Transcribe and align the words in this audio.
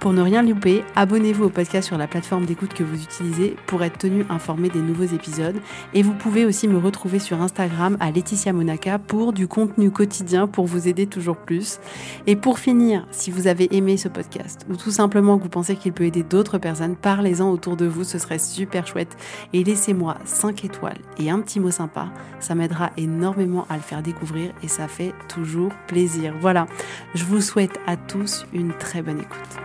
Pour 0.00 0.14
ne 0.14 0.22
rien 0.22 0.42
louper, 0.42 0.82
abonnez-vous 0.96 1.44
au 1.44 1.48
podcast 1.50 1.86
sur 1.86 1.98
la 1.98 2.06
plateforme 2.06 2.46
d'écoute 2.46 2.72
que 2.72 2.82
vous 2.82 3.02
utilisez 3.02 3.54
pour 3.66 3.82
être 3.82 3.98
tenu 3.98 4.24
informé 4.30 4.70
des 4.70 4.80
nouveaux 4.80 5.04
épisodes. 5.04 5.60
Et 5.92 6.02
vous 6.02 6.14
pouvez 6.14 6.46
aussi 6.46 6.68
me 6.68 6.78
retrouver 6.78 7.18
sur 7.18 7.42
Instagram 7.42 7.98
à 8.00 8.10
Laetitia 8.10 8.54
Monaca 8.54 8.98
pour 8.98 9.34
du 9.34 9.46
contenu 9.46 9.90
quotidien 9.90 10.46
pour 10.46 10.64
vous 10.64 10.88
aider 10.88 11.06
toujours 11.06 11.36
plus. 11.36 11.80
Et 12.26 12.34
pour 12.34 12.58
finir, 12.58 13.06
si 13.10 13.30
vous 13.30 13.46
avez 13.46 13.76
aimé 13.76 13.98
ce 13.98 14.08
podcast 14.08 14.64
ou 14.70 14.76
tout 14.76 14.90
simplement 14.90 15.36
que 15.36 15.42
vous 15.42 15.50
pensez 15.50 15.76
qu'il 15.76 15.92
peut 15.92 16.04
aider 16.04 16.22
d'autres 16.22 16.56
personnes, 16.56 16.96
parlez-en 16.96 17.50
autour 17.50 17.76
de 17.76 17.84
vous, 17.84 18.04
ce 18.04 18.18
serait 18.18 18.38
super 18.38 18.86
chouette. 18.86 19.18
Et 19.52 19.62
laissez-moi 19.64 20.16
5 20.24 20.64
étoiles 20.64 20.96
et 21.18 21.30
un 21.30 21.40
petit 21.40 21.60
mot 21.60 21.70
sympa, 21.70 22.08
ça 22.38 22.54
m'aidera 22.54 22.88
énormément 22.96 23.66
à 23.68 23.76
le 23.76 23.82
faire 23.82 24.02
découvrir 24.02 24.52
et 24.62 24.68
ça 24.68 24.88
fait 24.88 25.12
toujours 25.28 25.72
plaisir. 25.86 26.32
Voilà, 26.40 26.66
je 27.14 27.26
vous 27.26 27.42
souhaite 27.42 27.78
à 27.86 27.98
tous 27.98 28.46
une 28.54 28.72
très 28.72 29.02
bonne 29.02 29.18
écoute. 29.18 29.60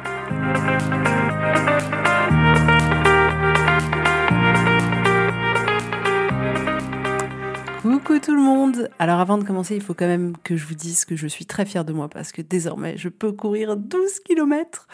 Coucou 8.06 8.20
tout 8.20 8.36
le 8.36 8.42
monde. 8.42 8.90
Alors 9.00 9.20
avant 9.20 9.38
de 9.38 9.44
commencer, 9.44 9.76
il 9.76 9.82
faut 9.82 9.96
quand 9.96 10.06
même 10.06 10.38
que 10.44 10.56
je 10.56 10.66
vous 10.68 10.76
dise 10.76 11.06
que 11.06 11.16
je 11.16 11.26
suis 11.26 11.46
très 11.46 11.66
fière 11.66 11.86
de 11.86 11.92
moi 11.92 12.08
parce 12.08 12.32
que 12.32 12.44
désormais 12.44 12.98
je 12.98 13.10
peux 13.10 13.32
courir 13.32 13.78
12 13.78 14.20
km 14.20 14.88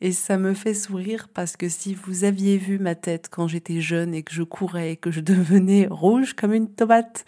et 0.00 0.12
ça 0.12 0.36
me 0.36 0.52
fait 0.52 0.74
sourire 0.74 1.28
parce 1.32 1.56
que 1.56 1.68
si 1.68 1.94
vous 1.94 2.24
aviez 2.24 2.58
vu 2.58 2.78
ma 2.78 2.94
tête 2.94 3.28
quand 3.30 3.48
j'étais 3.48 3.80
jeune 3.80 4.14
et 4.14 4.22
que 4.22 4.34
je 4.34 4.42
courais 4.42 4.92
et 4.92 4.96
que 4.96 5.10
je 5.10 5.20
devenais 5.22 5.86
rouge 5.90 6.34
comme 6.34 6.52
une 6.52 6.68
tomate 6.68 7.24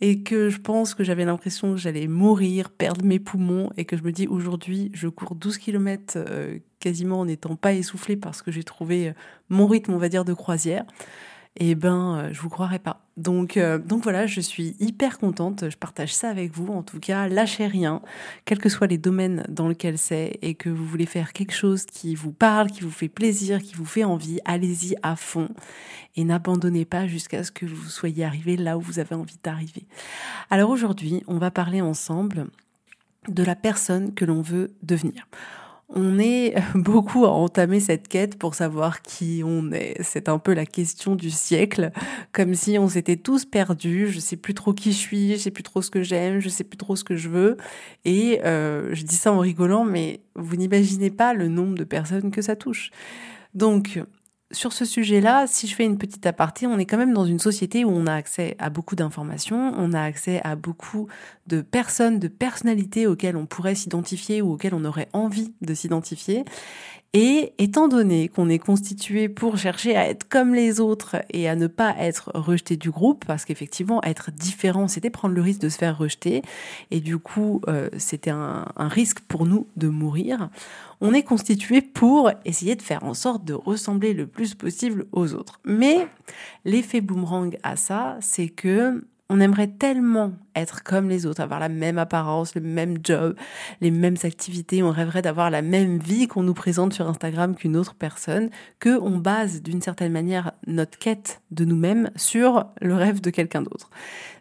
et 0.00 0.22
que 0.22 0.50
je 0.50 0.60
pense 0.60 0.94
que 0.94 1.04
j'avais 1.04 1.24
l'impression 1.24 1.72
que 1.72 1.78
j'allais 1.78 2.06
mourir, 2.06 2.70
perdre 2.70 3.04
mes 3.04 3.18
poumons 3.18 3.70
et 3.76 3.84
que 3.84 3.96
je 3.96 4.02
me 4.02 4.12
dis 4.12 4.26
aujourd'hui 4.26 4.90
je 4.94 5.08
cours 5.08 5.34
12 5.34 5.58
km 5.58 6.14
euh, 6.16 6.58
quasiment 6.80 7.20
en 7.20 7.24
n'étant 7.26 7.56
pas 7.56 7.72
essoufflée 7.72 8.16
parce 8.16 8.42
que 8.42 8.50
j'ai 8.50 8.62
trouvé 8.62 9.08
euh, 9.08 9.12
mon 9.48 9.66
rythme 9.66 9.94
on 9.94 9.98
va 9.98 10.08
dire 10.08 10.24
de 10.24 10.34
croisière 10.34 10.84
eh 11.58 11.74
ben, 11.74 12.16
euh, 12.16 12.32
je 12.32 12.40
vous 12.40 12.48
croirais 12.48 12.78
pas. 12.78 13.00
Donc, 13.16 13.56
euh, 13.56 13.78
donc 13.78 14.02
voilà, 14.02 14.26
je 14.26 14.40
suis 14.40 14.76
hyper 14.78 15.18
contente. 15.18 15.70
Je 15.70 15.76
partage 15.76 16.14
ça 16.14 16.28
avec 16.28 16.52
vous. 16.52 16.72
En 16.72 16.82
tout 16.82 17.00
cas, 17.00 17.28
lâchez 17.28 17.66
rien, 17.66 18.02
quels 18.44 18.58
que 18.58 18.68
soient 18.68 18.86
les 18.86 18.98
domaines 18.98 19.44
dans 19.48 19.68
lesquels 19.68 19.98
c'est, 19.98 20.38
et 20.42 20.54
que 20.54 20.68
vous 20.68 20.84
voulez 20.84 21.06
faire 21.06 21.32
quelque 21.32 21.54
chose 21.54 21.86
qui 21.86 22.14
vous 22.14 22.32
parle, 22.32 22.70
qui 22.70 22.82
vous 22.82 22.90
fait 22.90 23.08
plaisir, 23.08 23.62
qui 23.62 23.74
vous 23.74 23.86
fait 23.86 24.04
envie. 24.04 24.38
Allez-y 24.44 24.96
à 25.02 25.16
fond 25.16 25.48
et 26.16 26.24
n'abandonnez 26.24 26.84
pas 26.84 27.06
jusqu'à 27.06 27.44
ce 27.44 27.52
que 27.52 27.66
vous 27.66 27.88
soyez 27.88 28.24
arrivé 28.24 28.56
là 28.56 28.76
où 28.78 28.80
vous 28.80 28.98
avez 28.98 29.14
envie 29.14 29.38
d'arriver. 29.42 29.86
Alors 30.50 30.70
aujourd'hui, 30.70 31.22
on 31.26 31.38
va 31.38 31.50
parler 31.50 31.80
ensemble 31.80 32.46
de 33.28 33.42
la 33.42 33.54
personne 33.54 34.14
que 34.14 34.24
l'on 34.24 34.40
veut 34.40 34.72
devenir. 34.82 35.26
On 35.88 36.18
est 36.18 36.54
beaucoup 36.74 37.24
à 37.24 37.30
entamer 37.30 37.78
cette 37.78 38.08
quête 38.08 38.38
pour 38.38 38.54
savoir 38.54 39.02
qui 39.02 39.42
on 39.44 39.70
est. 39.70 39.96
C'est 40.02 40.28
un 40.28 40.38
peu 40.38 40.52
la 40.52 40.66
question 40.66 41.14
du 41.14 41.30
siècle, 41.30 41.92
comme 42.32 42.54
si 42.54 42.78
on 42.78 42.88
s'était 42.88 43.16
tous 43.16 43.44
perdus. 43.44 44.08
Je 44.08 44.18
sais 44.18 44.36
plus 44.36 44.54
trop 44.54 44.72
qui 44.72 44.92
je 44.92 44.98
suis, 44.98 45.32
je 45.32 45.36
sais 45.36 45.50
plus 45.50 45.62
trop 45.62 45.82
ce 45.82 45.90
que 45.90 46.02
j'aime, 46.02 46.40
je 46.40 46.48
sais 46.48 46.64
plus 46.64 46.76
trop 46.76 46.96
ce 46.96 47.04
que 47.04 47.16
je 47.16 47.28
veux. 47.28 47.56
Et 48.04 48.40
euh, 48.44 48.94
je 48.94 49.04
dis 49.04 49.16
ça 49.16 49.32
en 49.32 49.38
rigolant, 49.38 49.84
mais 49.84 50.20
vous 50.34 50.56
n'imaginez 50.56 51.10
pas 51.10 51.34
le 51.34 51.48
nombre 51.48 51.76
de 51.76 51.84
personnes 51.84 52.30
que 52.30 52.42
ça 52.42 52.56
touche. 52.56 52.90
Donc, 53.54 54.00
sur 54.52 54.72
ce 54.72 54.84
sujet-là, 54.84 55.46
si 55.46 55.66
je 55.66 55.74
fais 55.74 55.84
une 55.84 55.98
petite 55.98 56.24
aparté, 56.24 56.66
on 56.66 56.78
est 56.78 56.86
quand 56.86 56.96
même 56.96 57.12
dans 57.12 57.24
une 57.24 57.40
société 57.40 57.84
où 57.84 57.90
on 57.90 58.06
a 58.06 58.14
accès 58.14 58.54
à 58.58 58.70
beaucoup 58.70 58.94
d'informations, 58.94 59.72
on 59.76 59.92
a 59.92 60.00
accès 60.00 60.40
à 60.44 60.54
beaucoup 60.54 61.08
de 61.48 61.62
personnes, 61.62 62.20
de 62.20 62.28
personnalités 62.28 63.06
auxquelles 63.06 63.36
on 63.36 63.46
pourrait 63.46 63.74
s'identifier 63.74 64.42
ou 64.42 64.52
auxquelles 64.52 64.74
on 64.74 64.84
aurait 64.84 65.08
envie 65.12 65.52
de 65.62 65.74
s'identifier. 65.74 66.44
Et 67.18 67.54
étant 67.56 67.88
donné 67.88 68.28
qu'on 68.28 68.50
est 68.50 68.58
constitué 68.58 69.30
pour 69.30 69.56
chercher 69.56 69.96
à 69.96 70.06
être 70.06 70.28
comme 70.28 70.52
les 70.52 70.80
autres 70.80 71.16
et 71.30 71.48
à 71.48 71.56
ne 71.56 71.66
pas 71.66 71.96
être 71.98 72.30
rejeté 72.34 72.76
du 72.76 72.90
groupe, 72.90 73.24
parce 73.24 73.46
qu'effectivement 73.46 74.04
être 74.04 74.30
différent, 74.30 74.86
c'était 74.86 75.08
prendre 75.08 75.34
le 75.34 75.40
risque 75.40 75.62
de 75.62 75.70
se 75.70 75.78
faire 75.78 75.96
rejeter, 75.96 76.42
et 76.90 77.00
du 77.00 77.16
coup 77.16 77.62
euh, 77.68 77.88
c'était 77.96 78.28
un, 78.28 78.66
un 78.76 78.88
risque 78.88 79.20
pour 79.20 79.46
nous 79.46 79.66
de 79.78 79.88
mourir, 79.88 80.50
on 81.00 81.14
est 81.14 81.22
constitué 81.22 81.80
pour 81.80 82.30
essayer 82.44 82.76
de 82.76 82.82
faire 82.82 83.02
en 83.02 83.14
sorte 83.14 83.46
de 83.46 83.54
ressembler 83.54 84.12
le 84.12 84.26
plus 84.26 84.54
possible 84.54 85.06
aux 85.12 85.32
autres. 85.32 85.58
Mais 85.64 86.08
l'effet 86.66 87.00
boomerang 87.00 87.56
à 87.62 87.76
ça, 87.76 88.18
c'est 88.20 88.50
que 88.50 89.02
on 89.28 89.40
aimerait 89.40 89.68
tellement 89.68 90.32
être 90.54 90.82
comme 90.84 91.08
les 91.08 91.26
autres, 91.26 91.40
avoir 91.40 91.58
la 91.58 91.68
même 91.68 91.98
apparence, 91.98 92.54
le 92.54 92.60
même 92.60 92.98
job, 93.02 93.36
les 93.80 93.90
mêmes 93.90 94.16
activités, 94.22 94.82
on 94.82 94.90
rêverait 94.90 95.22
d'avoir 95.22 95.50
la 95.50 95.62
même 95.62 95.98
vie 95.98 96.28
qu'on 96.28 96.44
nous 96.44 96.54
présente 96.54 96.92
sur 96.92 97.08
Instagram 97.08 97.56
qu'une 97.56 97.76
autre 97.76 97.94
personne, 97.94 98.50
que 98.78 99.00
on 99.00 99.18
base 99.18 99.62
d'une 99.62 99.82
certaine 99.82 100.12
manière 100.12 100.52
notre 100.66 100.98
quête 100.98 101.40
de 101.50 101.64
nous-mêmes 101.64 102.10
sur 102.14 102.66
le 102.80 102.94
rêve 102.94 103.20
de 103.20 103.30
quelqu'un 103.30 103.62
d'autre. 103.62 103.90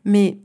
Mais 0.04 0.38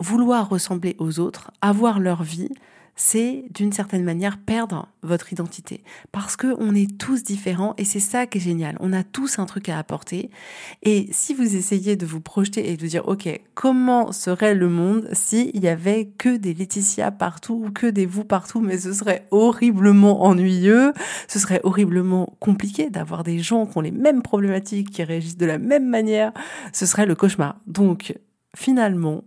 vouloir 0.00 0.48
ressembler 0.48 0.96
aux 0.98 1.20
autres, 1.20 1.52
avoir 1.60 2.00
leur 2.00 2.22
vie, 2.22 2.50
c'est 2.98 3.44
d'une 3.54 3.72
certaine 3.72 4.02
manière 4.02 4.38
perdre 4.38 4.88
votre 5.02 5.32
identité 5.32 5.84
parce 6.10 6.36
que 6.36 6.48
on 6.58 6.74
est 6.74 6.98
tous 6.98 7.22
différents 7.22 7.74
et 7.78 7.84
c'est 7.84 8.00
ça 8.00 8.26
qui 8.26 8.38
est 8.38 8.40
génial. 8.40 8.76
On 8.80 8.92
a 8.92 9.04
tous 9.04 9.38
un 9.38 9.46
truc 9.46 9.68
à 9.68 9.78
apporter 9.78 10.30
et 10.82 11.08
si 11.12 11.32
vous 11.32 11.56
essayez 11.56 11.94
de 11.94 12.04
vous 12.04 12.20
projeter 12.20 12.70
et 12.70 12.76
de 12.76 12.86
dire 12.86 13.06
OK, 13.06 13.28
comment 13.54 14.10
serait 14.10 14.56
le 14.56 14.68
monde 14.68 15.08
s'il 15.12 15.58
y 15.60 15.68
avait 15.68 16.06
que 16.18 16.36
des 16.36 16.52
Laetitia 16.54 17.12
partout 17.12 17.62
ou 17.66 17.70
que 17.70 17.86
des 17.86 18.04
vous 18.04 18.24
partout 18.24 18.60
mais 18.60 18.78
ce 18.78 18.92
serait 18.92 19.26
horriblement 19.30 20.24
ennuyeux, 20.24 20.92
ce 21.28 21.38
serait 21.38 21.60
horriblement 21.62 22.36
compliqué 22.40 22.90
d'avoir 22.90 23.22
des 23.22 23.38
gens 23.38 23.66
qui 23.66 23.78
ont 23.78 23.80
les 23.80 23.92
mêmes 23.92 24.22
problématiques, 24.22 24.90
qui 24.90 25.04
réagissent 25.04 25.36
de 25.36 25.46
la 25.46 25.58
même 25.58 25.88
manière, 25.88 26.32
ce 26.72 26.84
serait 26.84 27.06
le 27.06 27.14
cauchemar. 27.14 27.60
Donc 27.68 28.18
finalement, 28.56 29.22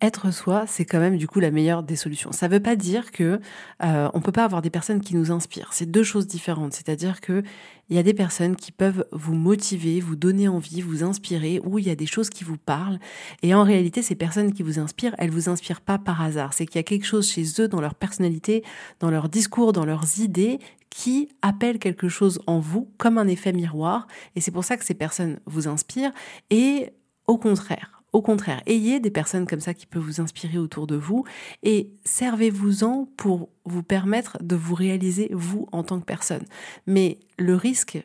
être 0.00 0.30
soi, 0.32 0.64
c'est 0.66 0.84
quand 0.84 0.98
même 0.98 1.16
du 1.16 1.26
coup 1.26 1.40
la 1.40 1.50
meilleure 1.50 1.82
des 1.82 1.96
solutions. 1.96 2.32
Ça 2.32 2.48
ne 2.48 2.52
veut 2.54 2.60
pas 2.60 2.76
dire 2.76 3.10
que 3.10 3.40
euh, 3.82 4.08
on 4.14 4.20
peut 4.20 4.32
pas 4.32 4.44
avoir 4.44 4.62
des 4.62 4.70
personnes 4.70 5.00
qui 5.00 5.14
nous 5.14 5.30
inspirent. 5.30 5.72
C'est 5.72 5.90
deux 5.90 6.02
choses 6.02 6.26
différentes. 6.26 6.72
C'est-à-dire 6.72 7.20
que 7.20 7.42
il 7.88 7.96
y 7.96 7.98
a 7.98 8.02
des 8.04 8.14
personnes 8.14 8.54
qui 8.54 8.70
peuvent 8.70 9.04
vous 9.10 9.34
motiver, 9.34 10.00
vous 10.00 10.14
donner 10.14 10.46
envie, 10.46 10.80
vous 10.80 11.02
inspirer, 11.02 11.60
ou 11.64 11.80
il 11.80 11.86
y 11.86 11.90
a 11.90 11.96
des 11.96 12.06
choses 12.06 12.30
qui 12.30 12.44
vous 12.44 12.56
parlent. 12.56 13.00
Et 13.42 13.52
en 13.52 13.64
réalité, 13.64 14.00
ces 14.00 14.14
personnes 14.14 14.52
qui 14.52 14.62
vous 14.62 14.78
inspirent, 14.78 15.14
elles 15.18 15.30
vous 15.30 15.48
inspirent 15.48 15.80
pas 15.80 15.98
par 15.98 16.22
hasard. 16.22 16.54
C'est 16.54 16.66
qu'il 16.66 16.76
y 16.76 16.78
a 16.78 16.84
quelque 16.84 17.04
chose 17.04 17.28
chez 17.28 17.44
eux, 17.58 17.66
dans 17.66 17.80
leur 17.80 17.96
personnalité, 17.96 18.62
dans 19.00 19.10
leur 19.10 19.28
discours, 19.28 19.72
dans 19.72 19.84
leurs 19.84 20.20
idées, 20.20 20.60
qui 20.88 21.30
appelle 21.42 21.80
quelque 21.80 22.08
chose 22.08 22.40
en 22.46 22.60
vous 22.60 22.92
comme 22.96 23.18
un 23.18 23.26
effet 23.26 23.52
miroir. 23.52 24.06
Et 24.36 24.40
c'est 24.40 24.52
pour 24.52 24.64
ça 24.64 24.76
que 24.76 24.84
ces 24.84 24.94
personnes 24.94 25.40
vous 25.46 25.66
inspirent. 25.66 26.12
Et 26.50 26.92
au 27.26 27.38
contraire, 27.38 27.99
au 28.12 28.22
contraire, 28.22 28.62
ayez 28.66 29.00
des 29.00 29.10
personnes 29.10 29.46
comme 29.46 29.60
ça 29.60 29.74
qui 29.74 29.86
peuvent 29.86 30.02
vous 30.02 30.20
inspirer 30.20 30.58
autour 30.58 30.86
de 30.86 30.96
vous 30.96 31.24
et 31.62 31.90
servez-vous-en 32.04 33.06
pour 33.16 33.50
vous 33.64 33.82
permettre 33.82 34.38
de 34.42 34.56
vous 34.56 34.74
réaliser 34.74 35.30
vous 35.32 35.68
en 35.72 35.82
tant 35.82 36.00
que 36.00 36.04
personne. 36.04 36.44
Mais 36.86 37.18
le 37.38 37.54
risque 37.54 38.04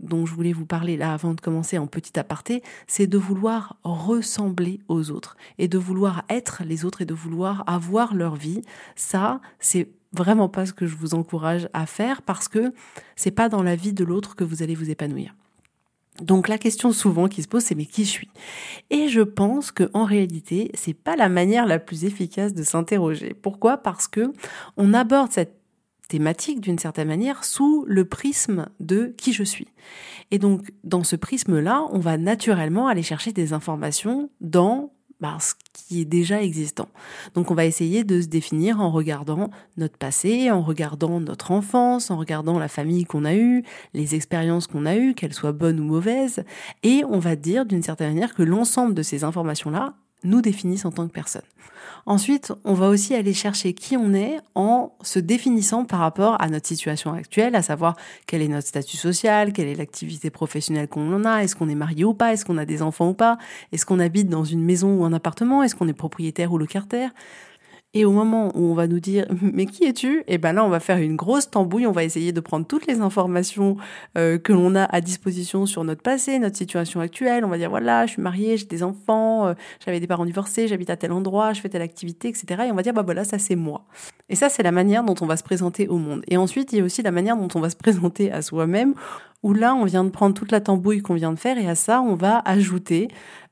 dont 0.00 0.26
je 0.26 0.34
voulais 0.34 0.52
vous 0.52 0.66
parler 0.66 0.96
là 0.96 1.12
avant 1.14 1.32
de 1.32 1.40
commencer 1.40 1.78
en 1.78 1.86
petit 1.86 2.18
aparté, 2.18 2.62
c'est 2.86 3.06
de 3.06 3.18
vouloir 3.18 3.78
ressembler 3.82 4.80
aux 4.88 5.10
autres 5.10 5.36
et 5.58 5.68
de 5.68 5.78
vouloir 5.78 6.24
être 6.28 6.62
les 6.64 6.84
autres 6.84 7.02
et 7.02 7.06
de 7.06 7.14
vouloir 7.14 7.64
avoir 7.66 8.14
leur 8.14 8.36
vie. 8.36 8.62
Ça, 8.94 9.40
c'est 9.58 9.90
vraiment 10.12 10.48
pas 10.48 10.66
ce 10.66 10.72
que 10.72 10.86
je 10.86 10.96
vous 10.96 11.14
encourage 11.14 11.68
à 11.72 11.86
faire 11.86 12.22
parce 12.22 12.48
que 12.48 12.72
c'est 13.16 13.30
pas 13.30 13.48
dans 13.48 13.62
la 13.62 13.76
vie 13.76 13.92
de 13.92 14.04
l'autre 14.04 14.36
que 14.36 14.44
vous 14.44 14.62
allez 14.62 14.74
vous 14.74 14.90
épanouir. 14.90 15.34
Donc 16.22 16.48
la 16.48 16.58
question 16.58 16.92
souvent 16.92 17.28
qui 17.28 17.42
se 17.42 17.48
pose, 17.48 17.62
c'est 17.62 17.74
mais 17.74 17.86
qui 17.86 18.04
je 18.04 18.10
suis? 18.10 18.30
Et 18.90 19.08
je 19.08 19.20
pense 19.20 19.72
que 19.72 19.90
en 19.94 20.04
réalité, 20.04 20.70
c'est 20.74 20.94
pas 20.94 21.16
la 21.16 21.28
manière 21.28 21.66
la 21.66 21.78
plus 21.78 22.04
efficace 22.04 22.54
de 22.54 22.62
s'interroger. 22.62 23.34
Pourquoi? 23.34 23.76
Parce 23.78 24.08
que 24.08 24.32
on 24.76 24.94
aborde 24.94 25.32
cette 25.32 25.56
thématique 26.08 26.60
d'une 26.60 26.78
certaine 26.78 27.08
manière 27.08 27.44
sous 27.44 27.84
le 27.86 28.04
prisme 28.04 28.66
de 28.80 29.14
qui 29.16 29.32
je 29.32 29.42
suis. 29.42 29.68
Et 30.30 30.38
donc 30.38 30.72
dans 30.84 31.04
ce 31.04 31.16
prisme-là, 31.16 31.86
on 31.90 31.98
va 31.98 32.16
naturellement 32.16 32.88
aller 32.88 33.02
chercher 33.02 33.32
des 33.32 33.52
informations 33.52 34.30
dans 34.40 34.92
bah, 35.20 35.38
ce 35.40 35.54
qui 35.72 36.02
est 36.02 36.04
déjà 36.04 36.42
existant. 36.42 36.88
Donc 37.34 37.50
on 37.50 37.54
va 37.54 37.64
essayer 37.64 38.04
de 38.04 38.20
se 38.20 38.26
définir 38.26 38.80
en 38.80 38.90
regardant 38.90 39.50
notre 39.76 39.96
passé, 39.96 40.50
en 40.50 40.62
regardant 40.62 41.20
notre 41.20 41.52
enfance, 41.52 42.10
en 42.10 42.16
regardant 42.16 42.58
la 42.58 42.68
famille 42.68 43.04
qu'on 43.04 43.24
a 43.24 43.34
eue, 43.34 43.62
les 43.94 44.14
expériences 44.14 44.66
qu'on 44.66 44.86
a 44.86 44.96
eues, 44.96 45.14
qu'elles 45.14 45.34
soient 45.34 45.52
bonnes 45.52 45.80
ou 45.80 45.84
mauvaises, 45.84 46.44
et 46.82 47.02
on 47.08 47.18
va 47.18 47.36
dire 47.36 47.66
d'une 47.66 47.82
certaine 47.82 48.08
manière 48.08 48.34
que 48.34 48.42
l'ensemble 48.42 48.94
de 48.94 49.02
ces 49.02 49.24
informations-là 49.24 49.94
nous 50.26 50.42
définissent 50.42 50.84
en 50.84 50.92
tant 50.92 51.06
que 51.06 51.12
personne. 51.12 51.42
Ensuite, 52.08 52.52
on 52.64 52.74
va 52.74 52.88
aussi 52.88 53.14
aller 53.14 53.34
chercher 53.34 53.72
qui 53.72 53.96
on 53.96 54.14
est 54.14 54.38
en 54.54 54.92
se 55.02 55.18
définissant 55.18 55.84
par 55.84 55.98
rapport 55.98 56.40
à 56.40 56.48
notre 56.48 56.68
situation 56.68 57.12
actuelle, 57.12 57.56
à 57.56 57.62
savoir 57.62 57.96
quel 58.28 58.42
est 58.42 58.48
notre 58.48 58.68
statut 58.68 58.96
social, 58.96 59.52
quelle 59.52 59.66
est 59.66 59.74
l'activité 59.74 60.30
professionnelle 60.30 60.86
qu'on 60.86 61.24
a, 61.24 61.42
est-ce 61.42 61.56
qu'on 61.56 61.68
est 61.68 61.74
marié 61.74 62.04
ou 62.04 62.14
pas, 62.14 62.32
est-ce 62.32 62.44
qu'on 62.44 62.58
a 62.58 62.64
des 62.64 62.80
enfants 62.80 63.08
ou 63.08 63.14
pas, 63.14 63.38
est-ce 63.72 63.84
qu'on 63.84 63.98
habite 63.98 64.28
dans 64.28 64.44
une 64.44 64.62
maison 64.62 64.94
ou 65.00 65.04
un 65.04 65.12
appartement, 65.12 65.64
est-ce 65.64 65.74
qu'on 65.74 65.88
est 65.88 65.92
propriétaire 65.92 66.52
ou 66.52 66.58
locataire. 66.58 67.10
Et 67.96 68.04
au 68.04 68.12
moment 68.12 68.52
où 68.54 68.70
on 68.70 68.74
va 68.74 68.88
nous 68.88 69.00
dire 69.00 69.24
mais 69.40 69.64
qui 69.64 69.84
es-tu? 69.84 70.18
Et 70.18 70.34
eh 70.34 70.38
ben 70.38 70.52
là 70.52 70.62
on 70.62 70.68
va 70.68 70.80
faire 70.80 70.98
une 70.98 71.16
grosse 71.16 71.48
tambouille, 71.48 71.86
on 71.86 71.92
va 71.92 72.04
essayer 72.04 72.30
de 72.30 72.40
prendre 72.40 72.66
toutes 72.66 72.86
les 72.86 73.00
informations 73.00 73.78
euh, 74.18 74.36
que 74.36 74.52
l'on 74.52 74.74
a 74.74 74.84
à 74.84 75.00
disposition 75.00 75.64
sur 75.64 75.82
notre 75.82 76.02
passé, 76.02 76.38
notre 76.38 76.58
situation 76.58 77.00
actuelle. 77.00 77.42
On 77.46 77.48
va 77.48 77.56
dire 77.56 77.70
voilà, 77.70 78.04
je 78.04 78.12
suis 78.12 78.22
mariée, 78.22 78.58
j'ai 78.58 78.66
des 78.66 78.82
enfants, 78.82 79.46
euh, 79.46 79.54
j'avais 79.82 79.98
des 79.98 80.06
parents 80.06 80.26
divorcés, 80.26 80.68
j'habite 80.68 80.90
à 80.90 80.98
tel 80.98 81.10
endroit, 81.10 81.54
je 81.54 81.62
fais 81.62 81.70
telle 81.70 81.80
activité, 81.80 82.28
etc. 82.28 82.64
Et 82.66 82.70
on 82.70 82.74
va 82.74 82.82
dire 82.82 82.92
bah 82.92 83.02
voilà 83.02 83.24
ça 83.24 83.38
c'est 83.38 83.56
moi. 83.56 83.86
Et 84.28 84.34
ça 84.34 84.50
c'est 84.50 84.62
la 84.62 84.72
manière 84.72 85.02
dont 85.02 85.14
on 85.22 85.26
va 85.26 85.38
se 85.38 85.42
présenter 85.42 85.88
au 85.88 85.96
monde. 85.96 86.22
Et 86.28 86.36
ensuite 86.36 86.74
il 86.74 86.80
y 86.80 86.82
a 86.82 86.84
aussi 86.84 87.00
la 87.00 87.12
manière 87.12 87.38
dont 87.38 87.48
on 87.54 87.60
va 87.60 87.70
se 87.70 87.76
présenter 87.76 88.30
à 88.30 88.42
soi-même 88.42 88.92
où 89.42 89.54
là, 89.54 89.74
on 89.74 89.84
vient 89.84 90.02
de 90.02 90.10
prendre 90.10 90.34
toute 90.34 90.50
la 90.50 90.60
tambouille 90.60 91.02
qu'on 91.02 91.14
vient 91.14 91.32
de 91.32 91.38
faire 91.38 91.56
et 91.56 91.68
à 91.68 91.76
ça, 91.76 92.00
on 92.00 92.14
va 92.14 92.42
ajouter 92.44 93.08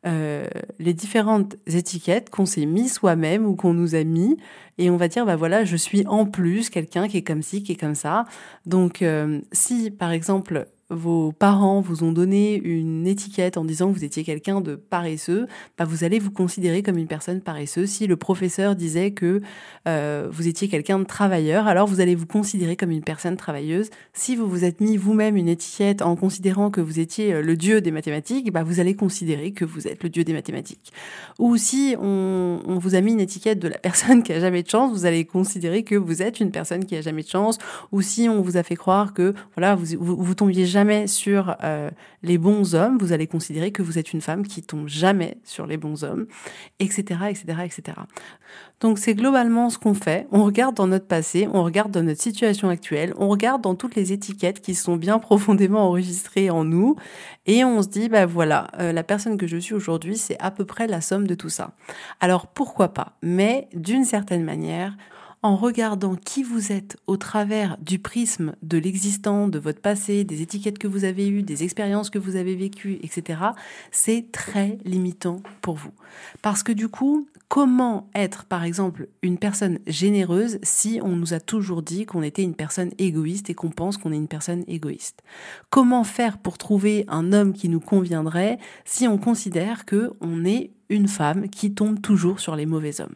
euh, 0.07 0.47
les 0.79 0.93
différentes 0.93 1.57
étiquettes 1.67 2.31
qu'on 2.31 2.47
s'est 2.47 2.67
mis 2.67 2.89
soi-même 2.89 3.47
ou 3.47 3.57
qu'on 3.57 3.73
nous 3.73 3.95
a 3.95 4.05
mis. 4.05 4.37
Et 4.77 4.91
on 4.91 4.97
va 4.97 5.09
dire 5.09 5.25
bah 5.25 5.37
voilà 5.37 5.65
je 5.65 5.77
suis 5.77 6.07
en 6.07 6.27
plus 6.27 6.69
quelqu'un 6.69 7.09
qui 7.09 7.19
est 7.19 7.23
comme 7.23 7.43
ci 7.43 7.63
qui 7.63 7.73
est 7.73 7.81
comme 7.81 7.95
ça. 7.95 8.27
Donc 8.67 9.03
euh, 9.03 9.41
si 9.53 9.91
par 9.91 10.11
exemple 10.11 10.67
vos 10.91 11.33
parents 11.33 11.81
vous 11.81 12.05
ont 12.05 12.13
donné 12.13 12.57
une 12.57 13.07
étiquette 13.07 13.57
en 13.57 13.65
disant 13.65 13.91
que 13.91 13.99
vous 13.99 14.05
étiez 14.05 14.23
quelqu'un 14.23 14.61
de 14.61 14.75
paresseux, 14.75 15.47
bah 15.79 15.85
vous 15.85 16.05
allez 16.05 16.19
vous 16.19 16.31
considérer 16.31 16.83
comme 16.83 16.99
une 16.99 17.07
personne 17.07 17.41
paresseuse. 17.41 17.89
Si 17.89 18.07
le 18.07 18.17
professeur 18.17 18.77
disait 18.77 19.13
que 19.13 19.41
euh, 19.89 20.29
vous 20.31 20.47
étiez 20.47 20.69
quelqu'un 20.69 20.99
de 20.99 21.05
travailleur, 21.05 21.67
alors 21.67 21.87
vous 21.87 22.01
allez 22.01 22.15
vous 22.15 22.27
considérer 22.27 22.77
comme 22.77 22.91
une 22.91 23.03
personne 23.03 23.37
travailleuse. 23.37 23.89
Si 24.13 24.37
vous 24.37 24.47
vous 24.47 24.65
êtes 24.65 24.81
mis 24.81 24.97
vous-même 24.97 25.37
une 25.37 25.49
étiquette 25.49 26.03
en 26.03 26.17
considérant 26.17 26.71
que 26.71 26.81
vous 26.81 27.01
étiez 27.01 27.33
euh, 27.33 27.43
le 27.43 27.57
dieu 27.57 27.81
des 27.81 27.91
mathématiques, 27.91 28.53
bah 28.53 28.63
vous 28.63 28.79
allez 28.79 28.95
considérer 28.95 29.53
que 29.53 29.65
vous 29.65 29.89
êtes 29.89 30.03
le 30.03 30.11
dieu 30.11 30.25
des 30.25 30.35
mathématiques. 30.35 30.93
Ou 31.39 31.57
si 31.57 31.97
on, 31.99 32.61
vous 32.67 32.95
a 32.95 33.01
mis 33.01 33.13
une 33.13 33.21
étiquette 33.21 33.59
de 33.59 33.69
la 33.69 33.79
personne 33.79 34.23
qui 34.23 34.33
a 34.33 34.41
jamais 34.41 34.63
de 34.63 34.69
chance, 34.69 34.93
vous 34.93 35.07
allez 35.07 35.25
considérer 35.25 35.83
que 35.83 35.95
vous 35.95 36.21
êtes 36.21 36.41
une 36.41 36.51
personne 36.51 36.85
qui 36.85 36.97
a 36.97 37.01
jamais 37.01 37.23
de 37.23 37.29
chance. 37.29 37.59
Ou 37.93 38.03
si 38.03 38.29
on 38.29 38.43
vous 38.43 38.57
a 38.59 38.63
fait 38.63 38.77
croire 38.77 39.15
que 39.15 39.35
voilà 39.57 39.75
vous 39.75 39.97
vous, 39.99 40.17
vous 40.17 40.35
tombiez 40.35 40.67
jamais 40.75 41.07
sur 41.07 41.57
euh, 41.63 41.89
les 42.25 42.37
bons 42.37 42.75
hommes, 42.75 42.99
vous 42.99 43.13
allez 43.13 43.29
considérer 43.29 43.71
que 43.71 43.81
vous 43.81 43.97
êtes 43.97 44.13
une 44.13 44.21
femme 44.21 44.45
qui 44.45 44.61
tombe 44.61 44.89
jamais 44.89 45.39
sur 45.45 45.67
les 45.67 45.77
bons 45.77 46.03
hommes, 46.03 46.27
etc., 46.81 47.21
etc., 47.31 47.45
etc. 47.65 47.97
Donc 48.81 48.99
c'est 48.99 49.15
globalement 49.15 49.71
ce 49.71 49.79
qu'on 49.79 49.95
fait. 49.95 50.27
On 50.33 50.45
regarde 50.45 50.75
dans 50.75 50.89
notre 50.89 51.07
passé, 51.07 51.49
on 51.53 51.63
regarde 51.63 51.93
dans 51.93 52.03
notre 52.03 52.21
situation 52.21 52.69
actuelle, 52.69 53.15
on 53.17 53.29
regarde 53.29 53.63
dans 53.63 53.77
toutes 53.77 53.95
les 53.95 54.13
étiquettes 54.13 54.61
qui 54.61 54.75
sont 54.75 54.97
bien 54.97 55.19
profondément 55.29 55.87
enregistrées 55.87 56.51
en 56.51 56.65
nous, 56.65 56.97
et 57.47 57.65
on 57.65 57.81
se 57.81 57.89
dit, 57.89 58.09
bah 58.09 58.27
voilà, 58.27 58.67
euh, 58.81 58.93
la 58.93 59.05
personne 59.05 59.37
que 59.37 59.47
je 59.47 59.57
suis 59.57 59.75
aujourd'hui, 59.75 60.17
c'est 60.17 60.39
à 60.41 60.51
peu 60.51 60.65
près 60.65 60.89
la 60.89 61.01
somme 61.01 61.29
de 61.29 61.37
tout 61.37 61.51
ça. 61.51 61.71
Alors 62.21 62.49
pourquoi 62.49 62.89
pas? 62.89 63.13
Mais 63.23 63.69
d'une 63.75 64.05
certaine 64.05 64.43
manière, 64.43 64.97
en 65.45 65.57
regardant 65.57 66.17
qui 66.17 66.43
vous 66.43 66.73
êtes 66.73 66.97
au 67.07 67.19
travers 67.19 67.77
du 67.83 67.99
prisme 67.99 68.57
de 68.63 68.79
l'existant, 68.79 69.47
de 69.47 69.59
votre 69.59 69.83
passé, 69.83 70.25
des 70.25 70.41
étiquettes 70.41 70.79
que 70.79 70.89
vous 70.89 71.05
avez 71.05 71.29
eues, 71.29 71.43
des 71.43 71.65
expériences 71.65 72.09
que 72.09 72.19
vous 72.19 72.37
avez 72.37 72.57
vécues, 72.57 72.99
etc., 73.03 73.41
c'est 73.93 74.33
très 74.33 74.79
limitant 74.87 75.43
pour 75.61 75.75
vous. 75.75 75.93
Parce 76.41 76.63
que 76.63 76.73
du 76.73 76.89
coup, 76.89 77.29
comment 77.49 78.09
être, 78.15 78.47
par 78.47 78.65
exemple, 78.65 79.07
une 79.21 79.37
personne 79.37 79.81
généreuse 79.87 80.59
si 80.63 80.99
on 81.03 81.15
nous 81.15 81.35
a 81.35 81.41
toujours 81.41 81.83
dit 81.83 82.07
qu'on 82.07 82.23
était 82.23 82.43
une 82.43 82.55
personne 82.55 82.93
égoïste 82.97 83.51
et 83.51 83.55
qu'on 83.55 83.71
pense 83.71 83.99
qu'on 83.99 84.13
est 84.13 84.17
une 84.17 84.29
personne 84.29 84.65
égoïste? 84.67 85.23
Comment 85.69 86.05
faire 86.05 86.39
pour 86.39 86.57
trouver 86.57 87.05
un 87.09 87.35
homme 87.35 87.53
qui 87.53 87.69
nous 87.69 87.81
conviendrait 87.81 88.57
si 88.87 89.07
on 89.07 89.19
considère 89.19 89.85
que 89.85 90.15
on 90.23 90.47
est 90.47 90.71
une 90.89 91.09
femme 91.09 91.51
qui 91.51 91.75
tombe 91.75 92.01
toujours 92.01 92.41
sur 92.41 92.57
les 92.57 92.65
mauvais 92.65 92.99
hommes? 93.03 93.15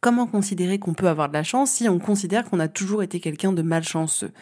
Comment 0.00 0.26
considérer 0.26 0.78
qu'on 0.78 0.94
peut 0.94 1.08
avoir 1.08 1.28
de 1.28 1.34
la 1.34 1.42
chance 1.42 1.70
si 1.70 1.88
on 1.88 1.98
considère 1.98 2.44
qu'on 2.44 2.60
a 2.60 2.68
toujours 2.68 3.02
été 3.02 3.20
quelqu'un 3.20 3.52
de 3.52 3.62
malchanceux 3.62 4.32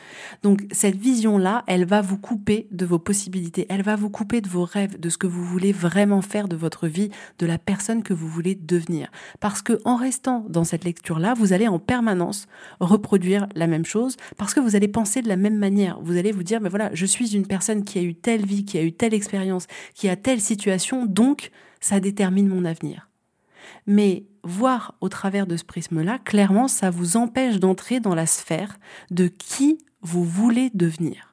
Donc 0.42 0.62
cette 0.72 0.96
vision-là, 0.96 1.64
elle 1.66 1.84
va 1.84 2.00
vous 2.00 2.18
couper 2.18 2.66
de 2.70 2.84
vos 2.84 2.98
possibilités, 2.98 3.66
elle 3.68 3.82
va 3.82 3.96
vous 3.96 4.10
couper 4.10 4.40
de 4.40 4.48
vos 4.48 4.64
rêves, 4.64 4.98
de 4.98 5.08
ce 5.08 5.18
que 5.18 5.26
vous 5.26 5.44
voulez 5.44 5.72
vraiment 5.72 6.22
faire 6.22 6.48
de 6.48 6.56
votre 6.56 6.88
vie, 6.88 7.10
de 7.38 7.46
la 7.46 7.58
personne 7.58 8.02
que 8.02 8.12
vous 8.12 8.28
voulez 8.28 8.54
devenir. 8.54 9.10
Parce 9.40 9.62
que 9.62 9.78
en 9.84 9.96
restant 9.96 10.44
dans 10.48 10.64
cette 10.64 10.84
lecture-là, 10.84 11.34
vous 11.34 11.52
allez 11.52 11.68
en 11.68 11.78
permanence 11.78 12.46
reproduire 12.80 13.46
la 13.54 13.66
même 13.66 13.84
chose 13.84 14.16
parce 14.36 14.54
que 14.54 14.60
vous 14.60 14.76
allez 14.76 14.88
penser 14.88 15.22
de 15.22 15.28
la 15.28 15.36
même 15.36 15.56
manière. 15.56 16.00
Vous 16.00 16.16
allez 16.16 16.32
vous 16.32 16.42
dire, 16.42 16.60
mais 16.60 16.68
voilà, 16.68 16.90
je 16.94 17.06
suis 17.06 17.34
une 17.36 17.46
personne 17.46 17.84
qui 17.84 17.98
a 17.98 18.02
eu 18.02 18.14
telle 18.14 18.44
vie, 18.44 18.64
qui 18.64 18.78
a 18.78 18.82
eu 18.82 18.92
telle 18.92 19.14
expérience, 19.14 19.66
qui 19.94 20.08
a 20.08 20.16
telle 20.16 20.40
situation, 20.40 21.06
donc 21.06 21.50
ça 21.80 22.00
détermine 22.00 22.48
mon 22.48 22.64
avenir. 22.64 23.08
Mais 23.86 24.24
voir 24.44 24.94
au 25.00 25.08
travers 25.08 25.46
de 25.46 25.56
ce 25.56 25.64
prisme-là, 25.64 26.18
clairement, 26.18 26.68
ça 26.68 26.90
vous 26.90 27.16
empêche 27.16 27.58
d'entrer 27.58 28.00
dans 28.00 28.14
la 28.14 28.26
sphère 28.26 28.78
de 29.10 29.28
qui 29.28 29.78
vous 30.02 30.24
voulez 30.24 30.70
devenir. 30.74 31.32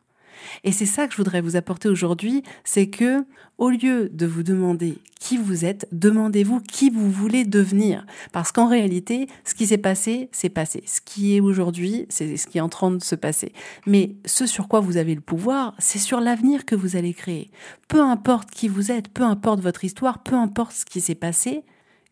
Et 0.63 0.71
c'est 0.71 0.85
ça 0.85 1.05
que 1.05 1.11
je 1.11 1.17
voudrais 1.17 1.41
vous 1.41 1.55
apporter 1.55 1.89
aujourd'hui, 1.89 2.43
c'est 2.63 2.89
que 2.89 3.25
au 3.57 3.69
lieu 3.69 4.09
de 4.09 4.25
vous 4.25 4.43
demander 4.43 4.97
qui 5.19 5.37
vous 5.37 5.65
êtes, 5.65 5.87
demandez-vous 5.91 6.61
qui 6.61 6.89
vous 6.89 7.11
voulez 7.11 7.43
devenir. 7.43 8.05
Parce 8.31 8.51
qu'en 8.51 8.67
réalité, 8.67 9.27
ce 9.43 9.53
qui 9.53 9.67
s'est 9.67 9.77
passé, 9.77 10.29
c'est 10.31 10.49
passé. 10.49 10.83
Ce 10.85 11.01
qui 11.01 11.35
est 11.35 11.41
aujourd'hui, 11.41 12.05
c'est 12.09 12.37
ce 12.37 12.47
qui 12.47 12.57
est 12.57 12.61
en 12.61 12.69
train 12.69 12.91
de 12.91 13.03
se 13.03 13.15
passer. 13.15 13.51
Mais 13.85 14.15
ce 14.25 14.45
sur 14.45 14.67
quoi 14.67 14.79
vous 14.79 14.97
avez 14.97 15.13
le 15.13 15.21
pouvoir, 15.21 15.75
c'est 15.77 15.99
sur 15.99 16.21
l'avenir 16.21 16.65
que 16.65 16.75
vous 16.75 16.95
allez 16.95 17.13
créer. 17.13 17.51
Peu 17.87 18.01
importe 18.01 18.49
qui 18.49 18.69
vous 18.69 18.91
êtes, 18.91 19.09
peu 19.09 19.23
importe 19.23 19.59
votre 19.59 19.83
histoire, 19.83 20.23
peu 20.23 20.35
importe 20.35 20.71
ce 20.71 20.85
qui 20.85 21.01
s'est 21.01 21.15
passé, 21.15 21.63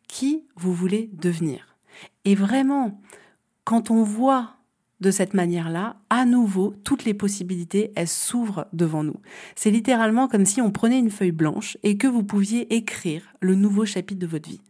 qui 0.08 0.46
vous 0.56 0.74
voulez 0.74 1.10
devenir. 1.14 1.78
Et 2.26 2.36
vraiment, 2.36 3.02
quand 3.64 3.92
on 3.92 4.04
voit 4.04 4.58
de 5.00 5.12
cette 5.12 5.34
manière-là, 5.34 5.98
à 6.10 6.26
nouveau, 6.26 6.74
toutes 6.84 7.06
les 7.06 7.14
possibilités, 7.14 7.92
elles 7.96 8.08
s'ouvrent 8.08 8.68
devant 8.74 9.04
nous. 9.04 9.20
C'est 9.56 9.70
littéralement 9.70 10.28
comme 10.28 10.46
si 10.46 10.62
on 10.62 10.72
prenait 10.72 11.00
une 11.00 11.12
feuille 11.12 11.32
blanche 11.32 11.78
et 11.84 11.98
que 11.98 12.08
vous 12.08 12.24
pouviez 12.24 12.74
écrire 12.76 13.24
le 13.40 13.56
nouveau 13.56 13.86
chapitre 13.86 14.20
de 14.20 14.28
votre 14.28 14.50
vie. 14.50 14.62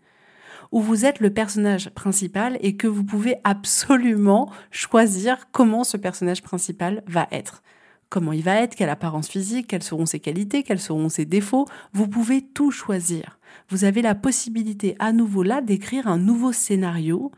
Où 0.74 0.82
vous 0.82 1.06
êtes 1.06 1.22
le 1.22 1.30
personnage 1.30 1.90
principal 1.92 2.58
et 2.60 2.76
que 2.76 2.88
vous 2.88 3.06
pouvez 3.06 3.38
absolument 3.46 4.52
choisir 4.70 5.50
comment 5.52 5.86
ce 5.86 5.96
personnage 5.96 6.44
principal 6.44 7.04
va 7.08 7.28
être. 7.32 7.64
Comment 8.10 8.34
il 8.34 8.44
va 8.44 8.56
être, 8.56 8.76
quelle 8.76 8.90
apparence 8.90 9.30
physique, 9.30 9.68
quelles 9.68 9.84
seront 9.84 10.06
ses 10.06 10.20
qualités, 10.20 10.64
quels 10.64 10.80
seront 10.80 11.08
ses 11.08 11.26
défauts. 11.26 11.68
Vous 11.94 12.08
pouvez 12.08 12.42
tout 12.42 12.72
choisir 12.72 13.37
vous 13.70 13.84
avez 13.84 14.02
la 14.02 14.16
possibilité 14.16 14.96
à 15.00 15.12
nouveau 15.12 15.44
là 15.44 15.62
d'écrire 15.62 16.08
un 16.08 16.18
nouveau 16.18 16.52
scénario 16.52 17.32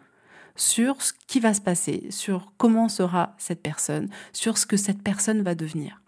sur 0.56 1.02
ce 1.02 1.14
qui 1.28 1.40
va 1.40 1.54
se 1.54 1.62
passer, 1.62 2.08
sur 2.10 2.54
comment 2.58 2.90
sera 2.90 3.36
cette 3.38 3.62
personne, 3.62 4.10
sur 4.34 4.58
ce 4.58 4.66
que 4.66 4.78
cette 4.78 5.02
personne 5.02 5.42
va 5.42 5.56
devenir. 5.56 6.02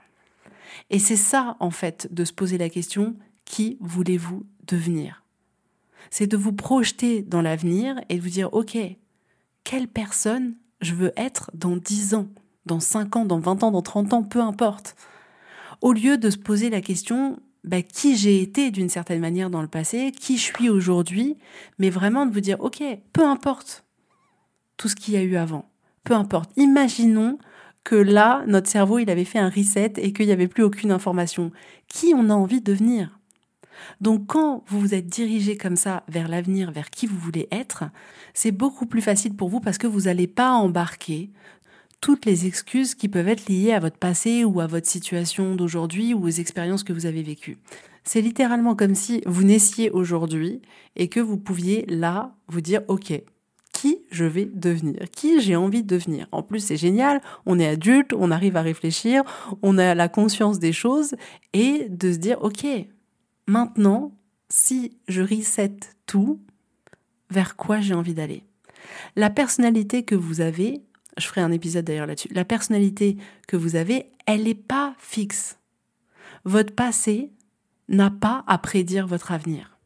Et 0.90 1.00
c'est 1.00 1.16
ça, 1.16 1.56
en 1.60 1.72
fait, 1.72 2.14
de 2.14 2.26
se 2.26 2.34
poser 2.34 2.58
la 2.58 2.70
question, 2.70 3.16
qui 3.46 3.78
voulez-vous 3.80 4.46
devenir? 4.68 5.24
C'est 6.10 6.28
de 6.28 6.38
vous 6.38 6.54
projeter 6.54 7.22
dans 7.22 7.42
l'avenir 7.42 7.96
et 8.10 8.18
de 8.18 8.22
vous 8.22 8.30
dire, 8.30 8.54
OK, 8.54 8.78
quelle 9.64 9.88
personne 9.88 10.56
je 10.82 10.96
veux 10.96 11.14
être 11.16 11.52
dans 11.54 11.78
10 11.78 12.16
ans, 12.16 12.28
dans 12.66 12.80
5 12.80 13.16
ans, 13.16 13.26
dans 13.26 13.40
20 13.40 13.64
ans, 13.64 13.72
dans 13.72 13.82
30 13.82 14.14
ans, 14.14 14.24
peu 14.24 14.42
importe. 14.42 14.96
Au 15.82 15.94
lieu 15.94 16.18
de 16.18 16.30
se 16.30 16.38
poser 16.38 16.70
la 16.70 16.82
question, 16.82 17.40
bah, 17.64 17.82
qui 17.82 18.16
j'ai 18.16 18.42
été 18.42 18.72
d'une 18.72 18.90
certaine 18.90 19.20
manière 19.20 19.50
dans 19.50 19.62
le 19.62 19.68
passé, 19.68 20.12
qui 20.12 20.38
je 20.38 20.44
suis 20.44 20.70
aujourd'hui, 20.70 21.38
mais 21.78 21.90
vraiment 21.90 22.26
de 22.26 22.34
vous 22.34 22.42
dire, 22.42 22.60
ok, 22.60 22.84
peu 23.14 23.26
importe 23.26 23.86
tout 24.78 24.88
ce 24.88 24.96
qu'il 24.96 25.14
y 25.14 25.18
a 25.18 25.22
eu 25.22 25.36
avant, 25.36 25.70
peu 26.04 26.14
importe. 26.14 26.52
Imaginons 26.58 27.38
que 27.84 27.96
là, 27.96 28.44
notre 28.48 28.70
cerveau, 28.70 29.00
il 29.00 29.10
avait 29.10 29.26
fait 29.26 29.40
un 29.40 29.50
reset 29.50 29.94
et 29.98 30.14
qu'il 30.14 30.26
n'y 30.28 30.32
avait 30.32 30.48
plus 30.48 30.64
aucune 30.64 30.92
information. 30.92 31.52
Qui 31.88 32.14
on 32.16 32.30
a 32.30 32.34
envie 32.34 32.62
de 32.62 32.72
devenir? 32.72 33.20
Donc 34.00 34.28
quand 34.28 34.64
vous 34.68 34.80
vous 34.80 34.94
êtes 34.94 35.08
dirigé 35.08 35.58
comme 35.58 35.76
ça 35.76 36.04
vers 36.08 36.28
l'avenir, 36.28 36.72
vers 36.72 36.90
qui 36.90 37.08
vous 37.08 37.18
voulez 37.18 37.48
être, 37.52 37.86
c'est 38.34 38.52
beaucoup 38.52 38.86
plus 38.86 39.02
facile 39.02 39.36
pour 39.36 39.50
vous 39.50 39.60
parce 39.60 39.78
que 39.78 39.88
vous 39.88 40.02
n'allez 40.02 40.28
pas 40.28 40.52
embarquer 40.52 41.32
toutes 42.02 42.26
les 42.26 42.48
excuses 42.48 42.96
qui 42.96 43.08
peuvent 43.08 43.28
être 43.28 43.48
liées 43.48 43.74
à 43.74 43.80
votre 43.80 43.98
passé 43.98 44.44
ou 44.44 44.60
à 44.60 44.68
votre 44.68 44.88
situation 44.88 45.56
d'aujourd'hui 45.56 46.14
ou 46.14 46.26
aux 46.26 46.30
expériences 46.30 46.84
que 46.84 46.94
vous 46.94 47.06
avez 47.06 47.22
vécues. 47.22 47.60
C'est 48.04 48.22
littéralement 48.22 48.76
comme 48.76 48.96
si 48.96 49.22
vous 49.28 49.44
naissiez 49.44 49.92
aujourd'hui 49.92 50.62
et 50.96 51.08
que 51.08 51.20
vous 51.20 51.38
pouviez 51.38 51.86
là 51.86 52.36
vous 52.48 52.62
dire 52.62 52.82
OK, 52.88 53.14
qui 53.72 54.00
je 54.12 54.26
vais 54.26 54.50
devenir, 54.52 55.10
qui 55.12 55.40
j'ai 55.40 55.56
envie 55.56 55.84
de 55.84 55.96
devenir? 55.96 56.28
En 56.32 56.42
plus, 56.42 56.60
c'est 56.60 56.78
génial, 56.78 57.22
on 57.46 57.60
est 57.60 57.68
adulte, 57.68 58.14
on 58.14 58.32
arrive 58.32 58.58
à 58.58 58.62
réfléchir, 58.62 59.24
on 59.62 59.78
a 59.78 59.94
la 59.96 60.10
conscience 60.10 60.60
des 60.60 60.74
choses 60.74 61.16
et 61.54 61.88
de 61.88 62.12
se 62.12 62.18
dire 62.18 62.42
OK, 62.42 62.66
maintenant, 63.48 64.12
si 64.50 64.98
je 65.08 65.22
reset 65.22 65.78
tout, 66.08 66.40
vers 67.30 67.56
quoi 67.56 67.80
j'ai 67.80 67.94
envie 67.94 68.16
d'aller? 68.16 68.44
La 69.16 69.30
personnalité 69.30 70.04
que 70.04 70.16
vous 70.16 70.42
avez, 70.42 70.82
je 71.18 71.28
ferai 71.28 71.42
un 71.42 71.52
épisode 71.52 71.86
d'ailleurs 71.86 72.08
là-dessus, 72.08 72.30
la 72.32 72.46
personnalité 72.46 73.18
que 73.48 73.58
vous 73.58 73.76
avez, 73.76 74.08
elle 74.26 74.44
n'est 74.44 74.56
pas 74.56 74.96
fixe. 74.98 75.58
Votre 76.46 76.74
passé 76.74 77.32
n'a 77.90 78.10
pas 78.10 78.44
à 78.48 78.58
prédire 78.58 79.08
votre 79.08 79.32
avenir. 79.32 79.78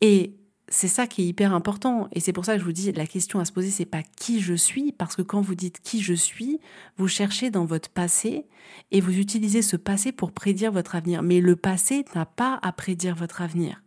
Et 0.00 0.34
c'est 0.68 0.88
ça 0.88 1.06
qui 1.06 1.22
est 1.22 1.26
hyper 1.26 1.52
important. 1.52 2.08
Et 2.12 2.20
c'est 2.20 2.32
pour 2.32 2.44
ça 2.44 2.54
que 2.54 2.60
je 2.60 2.64
vous 2.64 2.72
dis, 2.72 2.90
la 2.92 3.06
question 3.06 3.40
à 3.40 3.44
se 3.44 3.52
poser, 3.52 3.70
c'est 3.70 3.84
pas 3.84 4.02
qui 4.02 4.40
je 4.40 4.54
suis, 4.54 4.92
parce 4.92 5.16
que 5.16 5.22
quand 5.22 5.40
vous 5.40 5.54
dites 5.54 5.80
qui 5.82 6.00
je 6.00 6.14
suis, 6.14 6.60
vous 6.96 7.08
cherchez 7.08 7.50
dans 7.50 7.64
votre 7.64 7.90
passé 7.90 8.46
et 8.90 9.00
vous 9.00 9.18
utilisez 9.18 9.62
ce 9.62 9.76
passé 9.76 10.12
pour 10.12 10.32
prédire 10.32 10.72
votre 10.72 10.94
avenir. 10.94 11.22
Mais 11.22 11.40
le 11.40 11.56
passé 11.56 12.04
n'a 12.14 12.26
pas 12.26 12.58
à 12.62 12.72
prédire 12.72 13.16
votre 13.16 13.42
avenir. 13.42 13.82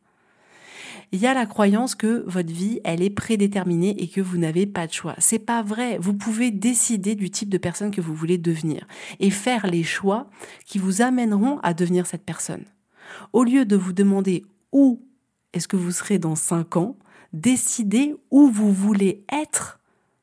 Il 1.13 1.19
y 1.19 1.27
a 1.27 1.35
la 1.35 1.45
croyance 1.45 1.93
que 1.93 2.23
votre 2.25 2.51
vie, 2.51 2.81
elle 2.83 3.03
est 3.03 3.11
prédéterminée 3.11 4.01
et 4.01 4.07
que 4.07 4.19
vous 4.19 4.39
n'avez 4.39 4.65
pas 4.65 4.87
de 4.87 4.93
choix. 4.93 5.13
C'est 5.19 5.37
pas 5.37 5.61
vrai. 5.61 5.99
Vous 5.99 6.15
pouvez 6.15 6.49
décider 6.49 7.13
du 7.13 7.29
type 7.29 7.49
de 7.49 7.59
personne 7.59 7.91
que 7.91 8.01
vous 8.01 8.15
voulez 8.15 8.39
devenir 8.39 8.87
et 9.19 9.29
faire 9.29 9.67
les 9.67 9.83
choix 9.83 10.27
qui 10.65 10.79
vous 10.79 11.03
amèneront 11.03 11.59
à 11.59 11.75
devenir 11.75 12.07
cette 12.07 12.25
personne. 12.25 12.65
Au 13.31 13.43
lieu 13.43 13.63
de 13.63 13.75
vous 13.75 13.93
demander 13.93 14.43
où 14.71 15.03
est-ce 15.53 15.67
que 15.67 15.75
vous 15.75 15.91
serez 15.91 16.17
dans 16.17 16.35
5 16.35 16.77
ans, 16.77 16.97
décidez 17.31 18.15
où 18.31 18.49
vous 18.49 18.73
voulez 18.73 19.23
être 19.31 19.79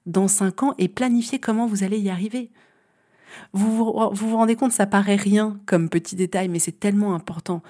dans 0.06 0.26
5 0.26 0.64
ans 0.64 0.74
et 0.78 0.88
planifiez 0.88 1.38
comment 1.38 1.66
vous 1.66 1.84
allez 1.84 2.00
y 2.00 2.10
arriver. 2.10 2.50
Vous 3.52 3.76
vous, 3.76 4.10
vous 4.10 4.36
rendez 4.36 4.56
compte, 4.56 4.72
ça 4.72 4.86
paraît 4.86 5.14
rien 5.14 5.60
comme 5.66 5.88
petit 5.88 6.16
détail, 6.16 6.48
mais 6.48 6.58
c'est 6.58 6.80
tellement 6.80 7.14
important. 7.14 7.62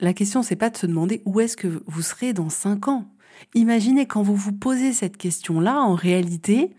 La 0.00 0.12
question, 0.12 0.42
c'est 0.42 0.56
pas 0.56 0.70
de 0.70 0.76
se 0.76 0.86
demander 0.86 1.22
où 1.24 1.40
est-ce 1.40 1.56
que 1.56 1.82
vous 1.86 2.02
serez 2.02 2.32
dans 2.32 2.50
5 2.50 2.88
ans. 2.88 3.06
Imaginez 3.54 4.06
quand 4.06 4.22
vous 4.22 4.36
vous 4.36 4.52
posez 4.52 4.92
cette 4.92 5.16
question-là, 5.16 5.80
en 5.80 5.94
réalité, 5.94 6.70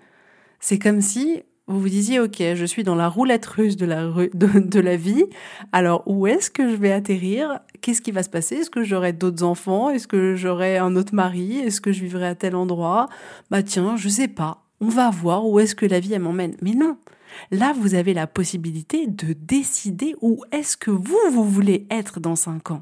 c'est 0.60 0.80
comme 0.80 1.02
si 1.02 1.42
vous 1.68 1.82
vous 1.82 1.90
disiez, 1.90 2.20
OK, 2.20 2.38
je 2.40 2.66
suis 2.66 2.84
dans 2.84 2.96
la 2.96 3.08
roulette 3.08 3.46
russe 3.46 3.76
de 3.76 3.86
la, 3.86 4.08
de, 4.34 4.80
la 4.80 4.96
vie, 4.96 5.26
alors 5.72 6.04
où 6.08 6.28
est-ce 6.28 6.50
que 6.50 6.70
je 6.70 6.76
vais 6.76 6.92
atterrir? 6.92 7.60
Qu'est-ce 7.82 8.02
qui 8.02 8.12
va 8.12 8.24
se 8.24 8.30
passer? 8.30 8.56
Est-ce 8.56 8.70
que 8.70 8.84
j'aurai 8.84 9.14
d'autres 9.14 9.44
enfants? 9.44 9.90
Est-ce 9.90 10.08
que 10.08 10.36
j'aurai 10.36 10.78
un 10.78 10.96
autre 10.96 11.14
mari? 11.14 11.60
Est-ce 11.60 11.82
que 11.82 11.92
je 11.92 12.02
vivrai 12.02 12.28
à 12.28 12.36
tel 12.36 12.56
endroit? 12.56 13.08
Bah 13.52 13.64
tiens, 13.64 13.98
je 13.98 14.10
sais 14.10 14.28
pas. 14.28 14.66
On 14.82 14.88
va 14.88 15.10
voir 15.12 15.46
où 15.46 15.60
est-ce 15.60 15.76
que 15.76 15.86
la 15.86 16.00
vie 16.00 16.18
m'emmène. 16.18 16.56
Mais 16.62 16.74
non, 16.74 16.98
Là, 17.52 17.74
vous 17.74 17.94
avez 17.94 18.14
la 18.14 18.28
possibilité 18.28 19.08
de 19.08 19.34
décider 19.34 20.16
où 20.22 20.44
est-ce 20.52 20.78
que 20.78 20.92
vous, 20.92 21.20
vous 21.32 21.46
voulez 21.46 21.86
être 21.92 22.20
dans 22.20 22.36
cinq 22.36 22.72
ans. 22.72 22.82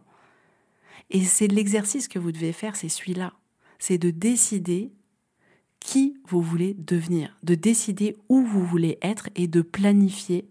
Et 1.09 1.23
c'est 1.23 1.47
l'exercice 1.47 2.07
que 2.07 2.19
vous 2.19 2.31
devez 2.31 2.53
faire, 2.53 2.75
c'est 2.75 2.89
celui-là. 2.89 3.33
C'est 3.79 3.97
de 3.97 4.09
décider 4.09 4.91
qui 5.79 6.17
vous 6.27 6.41
voulez 6.41 6.73
devenir, 6.73 7.37
de 7.43 7.55
décider 7.55 8.15
où 8.29 8.41
vous 8.41 8.65
voulez 8.65 8.97
être 9.01 9.29
et 9.35 9.47
de 9.47 9.61
planifier 9.61 10.49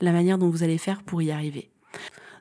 la 0.00 0.12
manière 0.12 0.38
dont 0.38 0.48
vous 0.48 0.62
allez 0.62 0.78
faire 0.78 1.02
pour 1.02 1.20
y 1.20 1.30
arriver. 1.30 1.70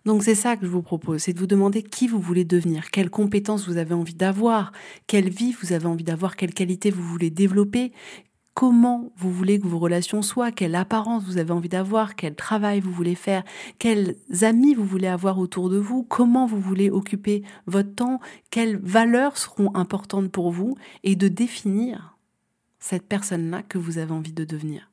Donc 0.06 0.24
c'est 0.24 0.36
ça 0.36 0.56
que 0.56 0.66
je 0.66 0.72
vous 0.72 0.82
propose, 0.82 1.22
c'est 1.22 1.34
de 1.34 1.40
vous 1.40 1.48
demander 1.48 1.84
qui 1.84 2.08
vous 2.08 2.22
voulez 2.22 2.46
devenir, 2.46 2.90
quelles 2.90 3.10
compétences 3.10 3.68
vous 3.68 3.78
avez 3.78 3.94
envie 3.94 4.14
d'avoir, 4.14 4.72
quelle 5.08 5.30
vie 5.30 5.54
vous 5.62 5.74
avez 5.74 5.88
envie 5.88 6.06
d'avoir, 6.06 6.38
quelles 6.38 6.54
qualités 6.54 6.90
vous 6.90 7.04
voulez 7.04 7.30
développer, 7.30 7.92
comment 8.60 9.10
vous 9.16 9.32
voulez 9.32 9.58
que 9.58 9.68
vos 9.68 9.80
relations 9.80 10.22
soient, 10.22 10.52
quelle 10.52 10.76
apparence 10.76 11.24
vous 11.24 11.38
avez 11.38 11.52
envie 11.52 11.70
d'avoir, 11.70 12.18
quel 12.18 12.36
travail 12.36 12.82
vous 12.82 12.92
voulez 12.92 13.16
faire, 13.16 13.46
quels 13.78 14.18
amis 14.42 14.74
vous 14.74 14.84
voulez 14.84 15.08
avoir 15.08 15.40
autour 15.40 15.70
de 15.70 15.78
vous, 15.78 16.04
comment 16.04 16.46
vous 16.46 16.60
voulez 16.60 16.90
occuper 16.90 17.42
votre 17.68 17.96
temps, 17.96 18.20
quelles 18.52 18.76
valeurs 18.76 19.38
seront 19.38 19.74
importantes 19.76 20.30
pour 20.30 20.52
vous, 20.52 20.76
et 21.06 21.16
de 21.16 21.30
définir 21.30 22.18
cette 22.80 23.08
personne-là 23.08 23.64
que 23.64 23.78
vous 23.78 23.98
avez 23.98 24.12
envie 24.12 24.34
de 24.34 24.44
devenir. 24.44 24.89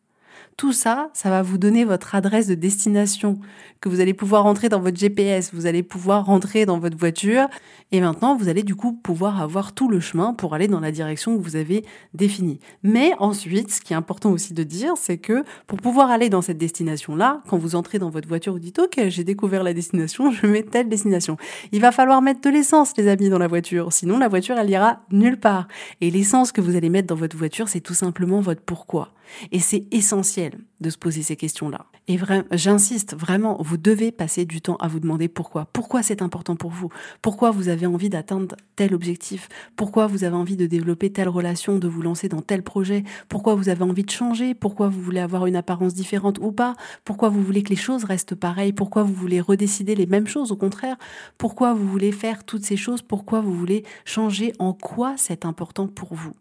Tout 0.57 0.73
ça, 0.73 1.11
ça 1.13 1.29
va 1.29 1.43
vous 1.43 1.59
donner 1.59 1.85
votre 1.85 2.15
adresse 2.15 2.47
de 2.47 2.55
destination 2.55 3.39
que 3.83 3.91
vous 3.91 4.01
allez 4.01 4.15
pouvoir 4.15 4.45
rentrer 4.45 4.71
dans 4.71 4.81
votre 4.81 4.97
GPS, 4.97 5.51
vous 5.53 5.67
allez 5.67 5.83
pouvoir 5.83 6.25
rentrer 6.25 6.65
dans 6.65 6.79
votre 6.79 6.97
voiture 6.97 7.47
et 7.93 8.01
maintenant 8.01 8.35
vous 8.37 8.49
allez 8.49 8.63
du 8.63 8.75
coup 8.75 8.95
pouvoir 8.95 9.43
avoir 9.43 9.75
tout 9.75 9.91
le 9.91 10.01
chemin 10.01 10.33
pour 10.33 10.55
aller 10.55 10.67
dans 10.67 10.81
la 10.81 10.93
direction 10.93 11.37
que 11.37 11.43
vous 11.43 11.57
avez 11.57 11.85
définie. 12.15 12.59
Mais 12.83 13.13
ensuite, 13.19 13.71
ce 13.71 13.83
qui 13.83 13.93
est 13.93 13.97
important 13.97 14.31
aussi 14.31 14.55
de 14.55 14.63
dire, 14.63 14.95
c'est 14.97 15.19
que 15.19 15.45
pour 15.67 15.77
pouvoir 15.77 16.11
aller 16.11 16.31
dans 16.31 16.41
cette 16.41 16.57
destination-là, 16.57 17.43
quand 17.49 17.59
vous 17.59 17.75
entrez 17.75 17.99
dans 17.99 18.09
votre 18.09 18.27
voiture, 18.27 18.55
vous 18.55 18.59
dites 18.59 18.79
OK, 18.79 18.99
j'ai 19.09 19.25
découvert 19.25 19.63
la 19.63 19.75
destination, 19.75 20.31
je 20.33 20.47
mets 20.47 20.63
telle 20.63 20.89
destination. 20.89 21.37
Il 21.73 21.83
va 21.83 21.93
falloir 21.93 22.23
mettre 22.23 22.41
de 22.41 22.49
l'essence, 22.49 22.97
les 22.97 23.09
amis, 23.09 23.29
dans 23.29 23.39
la 23.39 23.47
voiture, 23.47 23.93
sinon 23.93 24.17
la 24.17 24.29
voiture 24.29 24.57
elle 24.57 24.71
ira 24.71 25.01
nulle 25.13 25.39
part. 25.39 25.69
Et 26.01 26.11
l'essence 26.11 26.51
que 26.51 26.63
vous 26.63 26.77
allez 26.77 26.89
mettre 26.89 27.09
dans 27.09 27.15
votre 27.15 27.37
voiture, 27.37 27.69
c'est 27.69 27.81
tout 27.81 27.93
simplement 27.93 28.41
votre 28.41 28.63
pourquoi. 28.63 29.13
Et 29.53 29.59
c'est 29.59 29.85
essentiel 29.91 30.46
de 30.81 30.91
se 30.91 30.99
poser 30.99 31.23
ces 31.23 31.37
questions-là. 31.37 31.87
Et 32.09 32.17
vraiment, 32.17 32.45
j'insiste 32.53 33.17
vraiment, 33.17 33.57
vous 33.61 33.77
devez 33.77 34.13
passer 34.13 34.45
du 34.45 34.61
temps 34.61 34.77
à 34.77 34.89
vous 34.89 35.01
demander 35.01 35.29
pourquoi. 35.29 35.67
Pourquoi 35.73 36.03
c'est 36.03 36.23
important 36.23 36.57
pour 36.57 36.71
vous? 36.71 36.89
Pourquoi 37.23 37.51
vous 37.51 37.69
avez 37.69 37.87
envie 37.87 38.09
d'atteindre 38.09 38.57
tel 38.77 38.95
objectif? 38.95 39.49
Pourquoi 39.75 40.07
vous 40.07 40.25
avez 40.25 40.37
envie 40.37 40.57
de 40.57 40.67
développer 40.67 41.11
telle 41.11 41.29
relation, 41.29 41.79
de 41.79 41.89
vous 41.89 42.03
lancer 42.03 42.29
dans 42.29 42.43
tel 42.43 42.63
projet? 42.63 43.05
Pourquoi 43.29 43.55
vous 43.55 43.69
avez 43.69 43.83
envie 43.83 44.05
de 44.05 44.11
changer? 44.11 44.55
Pourquoi 44.55 44.89
vous 44.89 45.01
voulez 45.01 45.21
avoir 45.21 45.47
une 45.47 45.57
apparence 45.57 45.95
différente 45.95 46.39
ou 46.39 46.53
pas? 46.53 46.75
Pourquoi 47.05 47.29
vous 47.29 47.43
voulez 47.43 47.63
que 47.63 47.71
les 47.71 47.77
choses 47.77 48.05
restent 48.05 48.35
pareilles? 48.35 48.73
Pourquoi 48.73 49.03
vous 49.03 49.15
voulez 49.15 49.41
redécider 49.41 49.95
les 49.95 50.07
mêmes 50.07 50.27
choses 50.27 50.53
au 50.53 50.57
contraire? 50.57 50.97
Pourquoi 51.39 51.75
vous 51.75 51.89
voulez 51.89 52.13
faire 52.13 52.45
toutes 52.45 52.65
ces 52.65 52.77
choses? 52.77 53.03
Pourquoi 53.03 53.41
vous 53.41 53.55
voulez 53.55 53.85
changer? 54.05 54.53
En 54.59 54.73
quoi 54.73 55.15
c'est 55.17 55.45
important 55.45 55.89
pour 55.89 56.15
vous? 56.15 56.33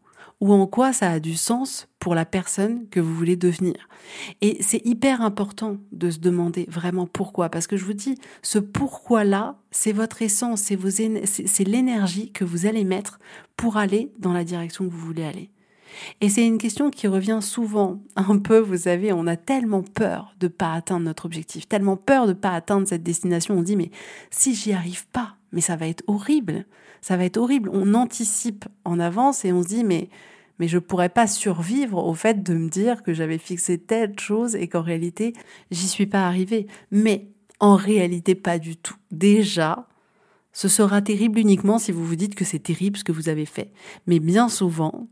Ou 0.42 0.52
en 0.52 0.68
quoi 0.68 0.94
ça 0.94 1.12
a 1.12 1.20
du 1.20 1.36
sens 1.36 1.88
pour 2.00 2.14
la 2.16 2.26
personne 2.26 2.88
que 2.90 3.00
vous 3.00 3.14
voulez 3.16 3.36
devenir. 3.36 3.90
Et 4.42 4.58
c'est 4.62 4.86
hyper 4.86 5.22
important 5.22 5.78
de 5.92 6.12
se 6.12 6.20
demander 6.20 6.66
vraiment 6.70 7.08
pourquoi, 7.08 7.50
parce 7.50 7.68
que 7.68 7.78
je 7.78 7.86
vous 7.86 7.94
dis, 7.94 8.16
ce 8.42 8.60
pourquoi-là, 8.60 9.58
c'est 9.72 9.92
votre 9.92 10.22
essence, 10.22 10.62
c'est, 10.62 11.64
l'énergie 11.64 12.32
que 12.32 12.46
vous 12.46 12.66
allez 12.66 12.84
mettre 12.84 13.20
pour 13.58 13.78
aller 13.78 14.12
dans 14.20 14.34
la 14.34 14.44
direction 14.44 14.86
que 14.86 14.92
vous 14.92 15.06
voulez 15.06 15.24
aller. 15.24 15.50
Et 16.20 16.30
c'est 16.30 16.46
une 16.46 16.58
question 16.58 16.90
qui 16.90 17.08
revient 17.08 17.40
souvent, 17.42 18.02
un 18.18 18.38
peu, 18.38 18.60
vous 18.60 18.78
savez, 18.78 19.14
on 19.14 19.28
a 19.28 19.38
tellement 19.38 19.82
peur 19.82 20.36
de 20.40 20.50
pas 20.50 20.74
atteindre 20.74 21.06
notre 21.06 21.26
objectif, 21.26 21.68
tellement 21.68 21.96
peur 21.96 22.28
de 22.28 22.34
pas 22.34 22.52
atteindre 22.52 22.88
cette 22.88 23.04
destination, 23.04 23.58
on 23.58 23.62
dit 23.62 23.78
mais 23.78 23.92
si 24.30 24.54
j'y 24.54 24.74
arrive 24.74 25.08
pas, 25.08 25.38
mais 25.56 25.62
ça 25.62 25.76
va 25.76 25.88
être 25.88 26.04
horrible, 26.06 26.66
ça 27.02 27.18
va 27.18 27.26
être 27.26 27.38
horrible. 27.38 27.72
On 27.74 27.96
anticipe 27.96 28.66
en 28.84 29.00
avance 29.00 29.44
et 29.46 29.52
on 29.52 29.64
se 29.64 29.70
dit 29.70 29.84
mais 29.84 30.10
mais 30.60 30.68
je 30.68 30.78
pourrais 30.78 31.10
pas 31.10 31.28
survivre 31.28 32.06
au 32.06 32.14
fait 32.14 32.44
de 32.44 32.54
me 32.54 32.70
dire 32.70 33.04
que 33.04 33.14
j'avais 33.14 33.38
fixé 33.38 33.78
telle 33.78 34.18
chose 34.20 34.56
et 34.56 34.68
qu'en 34.68 34.82
réalité, 34.82 35.34
j'y 35.72 35.88
suis 35.88 36.06
pas 36.06 36.26
arrivée. 36.26 36.68
Mais 36.92 37.28
en 37.60 37.76
réalité, 37.76 38.36
pas 38.36 38.58
du 38.58 38.78
tout. 38.78 38.96
Déjà, 39.12 39.88
ce 40.54 40.68
sera 40.70 41.02
terrible 41.02 41.40
uniquement 41.40 41.80
si 41.80 41.92
vous 41.92 42.06
vous 42.06 42.16
dites 42.16 42.36
que 42.36 42.46
c'est 42.46 42.60
terrible 42.60 42.98
ce 42.98 43.04
que 43.04 43.12
vous 43.12 43.28
avez 43.28 43.46
fait. 43.46 43.72
Mais 44.08 44.20
bien 44.20 44.48
souvent, 44.48 45.10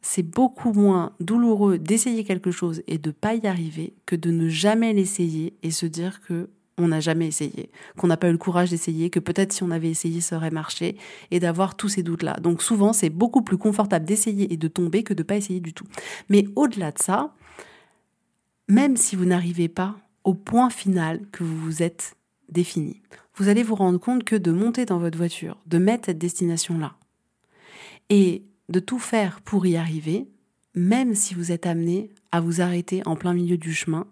c'est 0.00 0.24
beaucoup 0.24 0.72
moins 0.72 1.12
douloureux 1.20 1.78
d'essayer 1.78 2.24
quelque 2.24 2.50
chose 2.50 2.82
et 2.88 2.98
de 2.98 3.12
pas 3.12 3.34
y 3.34 3.46
arriver 3.46 3.94
que 4.04 4.16
de 4.16 4.32
ne 4.32 4.48
jamais 4.48 4.92
l'essayer 4.92 5.54
et 5.62 5.70
se 5.70 5.86
dire 5.86 6.20
que 6.20 6.50
on 6.78 6.88
n'a 6.88 7.00
jamais 7.00 7.26
essayé, 7.26 7.70
qu'on 7.96 8.06
n'a 8.06 8.16
pas 8.16 8.28
eu 8.28 8.32
le 8.32 8.38
courage 8.38 8.70
d'essayer, 8.70 9.10
que 9.10 9.20
peut-être 9.20 9.52
si 9.52 9.62
on 9.62 9.70
avait 9.70 9.90
essayé 9.90 10.20
ça 10.20 10.36
aurait 10.36 10.50
marché, 10.50 10.96
et 11.30 11.40
d'avoir 11.40 11.76
tous 11.76 11.88
ces 11.88 12.02
doutes-là. 12.02 12.38
Donc 12.40 12.62
souvent, 12.62 12.92
c'est 12.92 13.10
beaucoup 13.10 13.42
plus 13.42 13.58
confortable 13.58 14.04
d'essayer 14.04 14.52
et 14.52 14.56
de 14.56 14.68
tomber 14.68 15.02
que 15.02 15.14
de 15.14 15.22
ne 15.22 15.26
pas 15.26 15.36
essayer 15.36 15.60
du 15.60 15.74
tout. 15.74 15.86
Mais 16.28 16.46
au-delà 16.56 16.92
de 16.92 16.98
ça, 16.98 17.34
même 18.68 18.96
si 18.96 19.16
vous 19.16 19.26
n'arrivez 19.26 19.68
pas 19.68 19.96
au 20.24 20.34
point 20.34 20.70
final 20.70 21.20
que 21.32 21.44
vous 21.44 21.58
vous 21.58 21.82
êtes 21.82 22.16
défini, 22.48 23.02
vous 23.36 23.48
allez 23.48 23.62
vous 23.62 23.74
rendre 23.74 23.98
compte 23.98 24.24
que 24.24 24.36
de 24.36 24.50
monter 24.50 24.84
dans 24.84 24.98
votre 24.98 25.18
voiture, 25.18 25.58
de 25.66 25.78
mettre 25.78 26.06
cette 26.06 26.18
destination-là, 26.18 26.94
et 28.08 28.44
de 28.68 28.80
tout 28.80 28.98
faire 28.98 29.40
pour 29.40 29.66
y 29.66 29.76
arriver, 29.76 30.28
même 30.74 31.14
si 31.14 31.34
vous 31.34 31.52
êtes 31.52 31.66
amené 31.66 32.10
à 32.30 32.40
vous 32.40 32.60
arrêter 32.60 33.02
en 33.06 33.16
plein 33.16 33.34
milieu 33.34 33.56
du 33.56 33.74
chemin, 33.74 34.06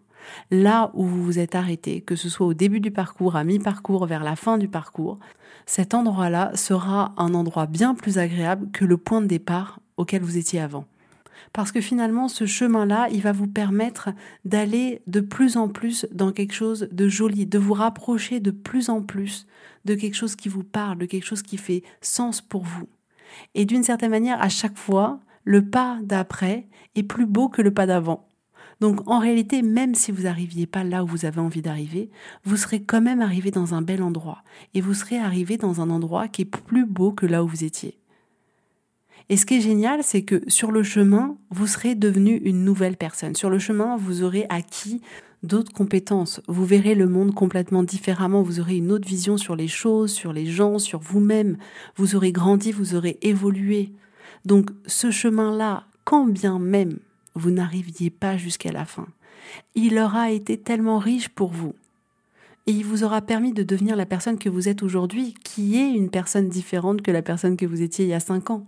là 0.51 0.91
où 0.95 1.05
vous 1.05 1.23
vous 1.23 1.39
êtes 1.39 1.55
arrêté, 1.55 2.01
que 2.01 2.17
ce 2.17 2.29
soit 2.29 2.47
au 2.47 2.55
début 2.55 2.81
du 2.81 2.91
parcours, 2.91 3.37
à 3.37 3.45
mi-parcours, 3.45 4.07
vers 4.07 4.25
la 4.25 4.37
fin 4.37 4.59
du 4.59 4.69
parcours, 4.69 5.19
cet 5.67 5.95
endroit-là 5.95 6.53
sera 6.55 7.15
un 7.17 7.35
endroit 7.35 7.67
bien 7.67 7.95
plus 7.95 8.19
agréable 8.19 8.71
que 8.73 8.85
le 8.85 8.97
point 8.97 9.21
de 9.21 9.27
départ 9.27 9.81
auquel 9.97 10.23
vous 10.23 10.37
étiez 10.37 10.61
avant. 10.61 10.87
Parce 11.53 11.73
que 11.73 11.81
finalement, 11.81 12.29
ce 12.29 12.47
chemin-là, 12.47 13.09
il 13.11 13.23
va 13.23 13.33
vous 13.33 13.49
permettre 13.49 14.11
d'aller 14.45 15.03
de 15.07 15.21
plus 15.21 15.57
en 15.57 15.69
plus 15.69 16.07
dans 16.13 16.33
quelque 16.33 16.55
chose 16.55 16.89
de 16.93 17.09
joli, 17.09 17.47
de 17.47 17.59
vous 17.59 17.75
rapprocher 17.75 18.41
de 18.41 18.51
plus 18.51 18.89
en 18.89 19.03
plus 19.03 19.47
de 19.85 19.95
quelque 19.95 20.15
chose 20.15 20.37
qui 20.37 20.49
vous 20.49 20.63
parle, 20.63 20.99
de 20.99 21.07
quelque 21.07 21.27
chose 21.27 21.43
qui 21.43 21.57
fait 21.57 21.83
sens 22.03 22.41
pour 22.41 22.63
vous. 22.63 22.89
Et 23.55 23.65
d'une 23.65 23.83
certaine 23.83 24.11
manière, 24.11 24.41
à 24.41 24.49
chaque 24.49 24.79
fois, 24.79 25.21
le 25.45 25.65
pas 25.69 25.99
d'après 26.03 26.67
est 26.95 27.03
plus 27.03 27.27
beau 27.27 27.49
que 27.49 27.63
le 27.63 27.73
pas 27.73 27.87
d'avant. 27.87 28.29
Donc 28.81 29.07
en 29.07 29.19
réalité, 29.19 29.63
même 29.63 29.95
si 29.95 30.11
vous 30.11 30.23
n'arriviez 30.23 30.67
pas 30.67 30.85
là 30.85 31.05
où 31.05 31.07
vous 31.07 31.27
avez 31.27 31.41
envie 31.41 31.63
d'arriver, 31.63 32.11
vous 32.45 32.57
serez 32.57 32.83
quand 32.83 33.01
même 33.01 33.21
arrivé 33.21 33.51
dans 33.51 33.75
un 33.75 33.83
bel 33.83 34.03
endroit. 34.03 34.43
Et 34.75 34.81
vous 34.81 34.95
serez 34.95 35.19
arrivé 35.19 35.57
dans 35.57 35.81
un 35.81 35.91
endroit 35.91 36.29
qui 36.29 36.43
est 36.43 36.45
plus 36.47 36.87
beau 36.87 37.13
que 37.13 37.27
là 37.27 37.45
où 37.45 37.47
vous 37.47 37.65
étiez. 37.65 37.99
Et 39.29 39.37
ce 39.37 39.47
qui 39.47 39.59
est 39.59 39.61
génial, 39.61 40.03
c'est 40.03 40.23
que 40.23 40.43
sur 40.49 40.73
le 40.73 40.83
chemin, 40.83 41.37
vous 41.51 41.67
serez 41.67 41.95
devenu 41.95 42.37
une 42.37 42.65
nouvelle 42.65 42.97
personne. 42.97 43.37
Sur 43.37 43.51
le 43.51 43.61
chemin, 43.61 43.97
vous 43.97 44.25
aurez 44.25 44.47
acquis 44.49 45.03
d'autres 45.43 45.73
compétences. 45.73 46.41
Vous 46.49 46.65
verrez 46.65 46.95
le 46.95 47.07
monde 47.07 47.35
complètement 47.35 47.83
différemment. 47.83 48.43
Vous 48.43 48.61
aurez 48.61 48.77
une 48.77 48.91
autre 48.91 49.07
vision 49.07 49.37
sur 49.37 49.57
les 49.57 49.69
choses, 49.69 50.11
sur 50.11 50.33
les 50.33 50.47
gens, 50.47 50.79
sur 50.79 51.01
vous-même. 51.01 51.59
Vous 51.97 52.17
aurez 52.17 52.33
grandi, 52.33 52.73
vous 52.73 52.95
aurez 52.95 53.19
évolué. 53.23 53.93
Donc 54.45 54.71
ce 54.87 55.11
chemin-là, 55.11 55.85
quand 56.05 56.27
bien 56.27 56.59
même 56.59 56.99
vous 57.35 57.51
n'arriviez 57.51 58.11
pas 58.11 58.37
jusqu'à 58.37 58.73
la 58.73 58.85
fin, 58.85 59.07
il 59.75 59.99
aura 59.99 60.31
été 60.31 60.59
tellement 60.59 60.99
riche 60.99 61.29
pour 61.29 61.51
vous. 61.51 61.75
Et 62.67 62.73
il 62.73 62.85
vous 62.85 63.05
aura 63.05 63.23
permis 63.23 63.53
de 63.53 63.63
devenir 63.63 63.97
la 63.97 64.07
personne 64.07 64.39
que 64.39 64.49
vous 64.49 64.69
êtes 64.69 64.83
aujourd'hui, 64.83 65.35
qui 65.45 65.79
est 65.79 65.91
une 65.91 66.11
personne 66.11 66.49
différente 66.49 67.03
que 67.03 67.11
la 67.11 67.23
personne 67.23 67.57
que 67.57 67.67
vous 67.67 67.83
étiez 67.83 68.05
il 68.05 68.09
y 68.09 68.15
a 68.15 68.21
cinq 68.21 68.51
ans. 68.51 68.67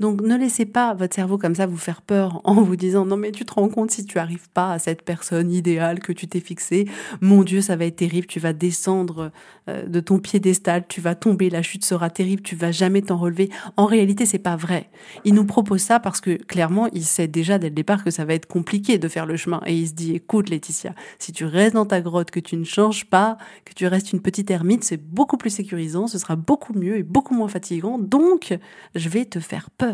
Donc 0.00 0.22
ne 0.22 0.34
laissez 0.34 0.64
pas 0.64 0.94
votre 0.94 1.14
cerveau 1.14 1.36
comme 1.36 1.54
ça 1.54 1.66
vous 1.66 1.76
faire 1.76 2.00
peur 2.00 2.40
en 2.44 2.54
vous 2.54 2.74
disant 2.74 3.04
non 3.04 3.18
mais 3.18 3.32
tu 3.32 3.44
te 3.44 3.52
rends 3.52 3.68
compte 3.68 3.90
si 3.90 4.06
tu 4.06 4.18
arrives 4.18 4.48
pas 4.48 4.72
à 4.72 4.78
cette 4.78 5.02
personne 5.02 5.52
idéale 5.52 6.00
que 6.00 6.12
tu 6.12 6.26
t'es 6.26 6.40
fixée, 6.40 6.86
mon 7.20 7.42
Dieu 7.42 7.60
ça 7.60 7.76
va 7.76 7.84
être 7.84 7.96
terrible, 7.96 8.26
tu 8.26 8.40
vas 8.40 8.54
descendre 8.54 9.30
euh, 9.68 9.86
de 9.86 10.00
ton 10.00 10.18
piédestal, 10.18 10.84
tu 10.88 11.02
vas 11.02 11.14
tomber, 11.14 11.50
la 11.50 11.60
chute 11.60 11.84
sera 11.84 12.08
terrible, 12.08 12.40
tu 12.40 12.56
vas 12.56 12.72
jamais 12.72 13.02
t'en 13.02 13.18
relever. 13.18 13.50
En 13.76 13.84
réalité 13.84 14.24
c'est 14.24 14.38
pas 14.38 14.56
vrai. 14.56 14.88
Il 15.26 15.34
nous 15.34 15.44
propose 15.44 15.82
ça 15.82 16.00
parce 16.00 16.22
que 16.22 16.36
clairement 16.36 16.88
il 16.94 17.04
sait 17.04 17.28
déjà 17.28 17.58
dès 17.58 17.68
le 17.68 17.74
départ 17.74 18.02
que 18.02 18.10
ça 18.10 18.24
va 18.24 18.32
être 18.32 18.46
compliqué 18.46 18.96
de 18.96 19.06
faire 19.06 19.26
le 19.26 19.36
chemin 19.36 19.60
et 19.66 19.76
il 19.76 19.86
se 19.86 19.92
dit 19.92 20.14
écoute 20.14 20.48
Laetitia, 20.48 20.94
si 21.18 21.32
tu 21.32 21.44
restes 21.44 21.74
dans 21.74 21.84
ta 21.84 22.00
grotte, 22.00 22.30
que 22.30 22.40
tu 22.40 22.56
ne 22.56 22.64
changes 22.64 23.04
pas, 23.04 23.36
que 23.66 23.74
tu 23.74 23.86
restes 23.86 24.14
une 24.14 24.22
petite 24.22 24.50
ermite, 24.50 24.82
c'est 24.82 24.96
beaucoup 24.96 25.36
plus 25.36 25.50
sécurisant, 25.50 26.06
ce 26.06 26.18
sera 26.18 26.36
beaucoup 26.36 26.72
mieux 26.72 26.96
et 26.96 27.02
beaucoup 27.02 27.34
moins 27.34 27.48
fatigant. 27.48 27.98
Donc 27.98 28.56
je 28.94 29.08
vais 29.10 29.26
te 29.26 29.40
faire 29.40 29.68
peur 29.68 29.89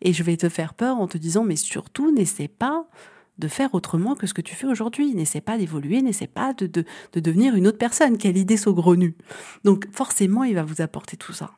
et 0.00 0.12
je 0.12 0.22
vais 0.22 0.36
te 0.36 0.48
faire 0.48 0.74
peur 0.74 0.98
en 0.98 1.06
te 1.06 1.18
disant, 1.18 1.44
mais 1.44 1.56
surtout, 1.56 2.12
n'essaie 2.12 2.48
pas 2.48 2.86
de 3.38 3.48
faire 3.48 3.74
autrement 3.74 4.14
que 4.14 4.26
ce 4.26 4.34
que 4.34 4.40
tu 4.40 4.54
fais 4.54 4.66
aujourd'hui. 4.66 5.14
N'essaie 5.14 5.40
pas 5.40 5.58
d'évoluer, 5.58 6.02
n'essaie 6.02 6.26
pas 6.26 6.54
de, 6.54 6.66
de, 6.66 7.20
devenir 7.20 7.54
une 7.54 7.66
autre 7.66 7.78
personne. 7.78 8.16
Quelle 8.18 8.36
idée 8.36 8.56
saugrenue. 8.56 9.14
Donc 9.64 9.86
forcément, 9.92 10.44
il 10.44 10.54
va 10.54 10.64
vous 10.64 10.80
apporter 10.80 11.16
tout 11.16 11.32
ça. 11.32 11.52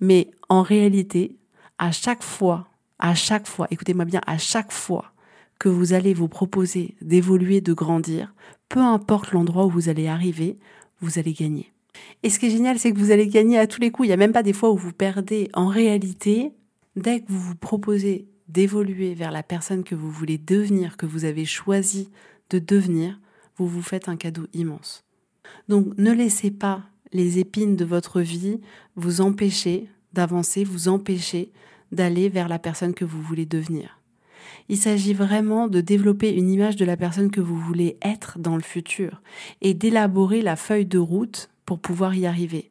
Mais 0.00 0.30
en 0.48 0.62
réalité, 0.62 1.36
à 1.78 1.92
chaque 1.92 2.22
fois, 2.22 2.68
à 2.98 3.14
chaque 3.14 3.46
fois, 3.46 3.66
écoutez-moi 3.70 4.04
bien, 4.04 4.20
à 4.26 4.38
chaque 4.38 4.72
fois 4.72 5.12
que 5.58 5.68
vous 5.68 5.92
allez 5.92 6.14
vous 6.14 6.28
proposer 6.28 6.94
d'évoluer, 7.02 7.60
de 7.60 7.74
grandir, 7.74 8.34
peu 8.68 8.80
importe 8.80 9.32
l'endroit 9.32 9.66
où 9.66 9.70
vous 9.70 9.88
allez 9.88 10.08
arriver, 10.08 10.58
vous 11.00 11.18
allez 11.18 11.32
gagner. 11.32 11.72
Et 12.22 12.30
ce 12.30 12.38
qui 12.38 12.46
est 12.46 12.50
génial, 12.50 12.78
c'est 12.78 12.92
que 12.92 12.98
vous 12.98 13.10
allez 13.10 13.26
gagner 13.26 13.58
à 13.58 13.66
tous 13.66 13.80
les 13.80 13.90
coups. 13.90 14.06
Il 14.06 14.10
n'y 14.10 14.14
a 14.14 14.18
même 14.18 14.32
pas 14.32 14.42
des 14.42 14.52
fois 14.52 14.70
où 14.70 14.76
vous 14.76 14.92
perdez. 14.92 15.50
En 15.54 15.66
réalité, 15.66 16.52
Dès 16.96 17.20
que 17.20 17.32
vous 17.32 17.40
vous 17.40 17.54
proposez 17.54 18.28
d'évoluer 18.48 19.14
vers 19.14 19.30
la 19.30 19.42
personne 19.42 19.84
que 19.84 19.94
vous 19.94 20.10
voulez 20.10 20.38
devenir, 20.38 20.96
que 20.96 21.06
vous 21.06 21.24
avez 21.24 21.44
choisi 21.44 22.10
de 22.50 22.58
devenir, 22.58 23.20
vous 23.56 23.68
vous 23.68 23.82
faites 23.82 24.08
un 24.08 24.16
cadeau 24.16 24.46
immense. 24.54 25.04
Donc 25.68 25.86
ne 25.98 26.12
laissez 26.12 26.50
pas 26.50 26.84
les 27.12 27.38
épines 27.38 27.76
de 27.76 27.84
votre 27.84 28.20
vie 28.20 28.60
vous 28.96 29.20
empêcher 29.20 29.88
d'avancer, 30.12 30.64
vous 30.64 30.88
empêcher 30.88 31.52
d'aller 31.92 32.28
vers 32.28 32.48
la 32.48 32.58
personne 32.58 32.94
que 32.94 33.04
vous 33.04 33.22
voulez 33.22 33.46
devenir. 33.46 34.00
Il 34.68 34.76
s'agit 34.76 35.14
vraiment 35.14 35.68
de 35.68 35.80
développer 35.80 36.32
une 36.32 36.50
image 36.50 36.76
de 36.76 36.84
la 36.84 36.96
personne 36.96 37.30
que 37.30 37.40
vous 37.40 37.58
voulez 37.58 37.98
être 38.02 38.38
dans 38.38 38.56
le 38.56 38.62
futur 38.62 39.22
et 39.60 39.74
d'élaborer 39.74 40.42
la 40.42 40.56
feuille 40.56 40.86
de 40.86 40.98
route 40.98 41.50
pour 41.66 41.80
pouvoir 41.80 42.14
y 42.14 42.26
arriver. 42.26 42.70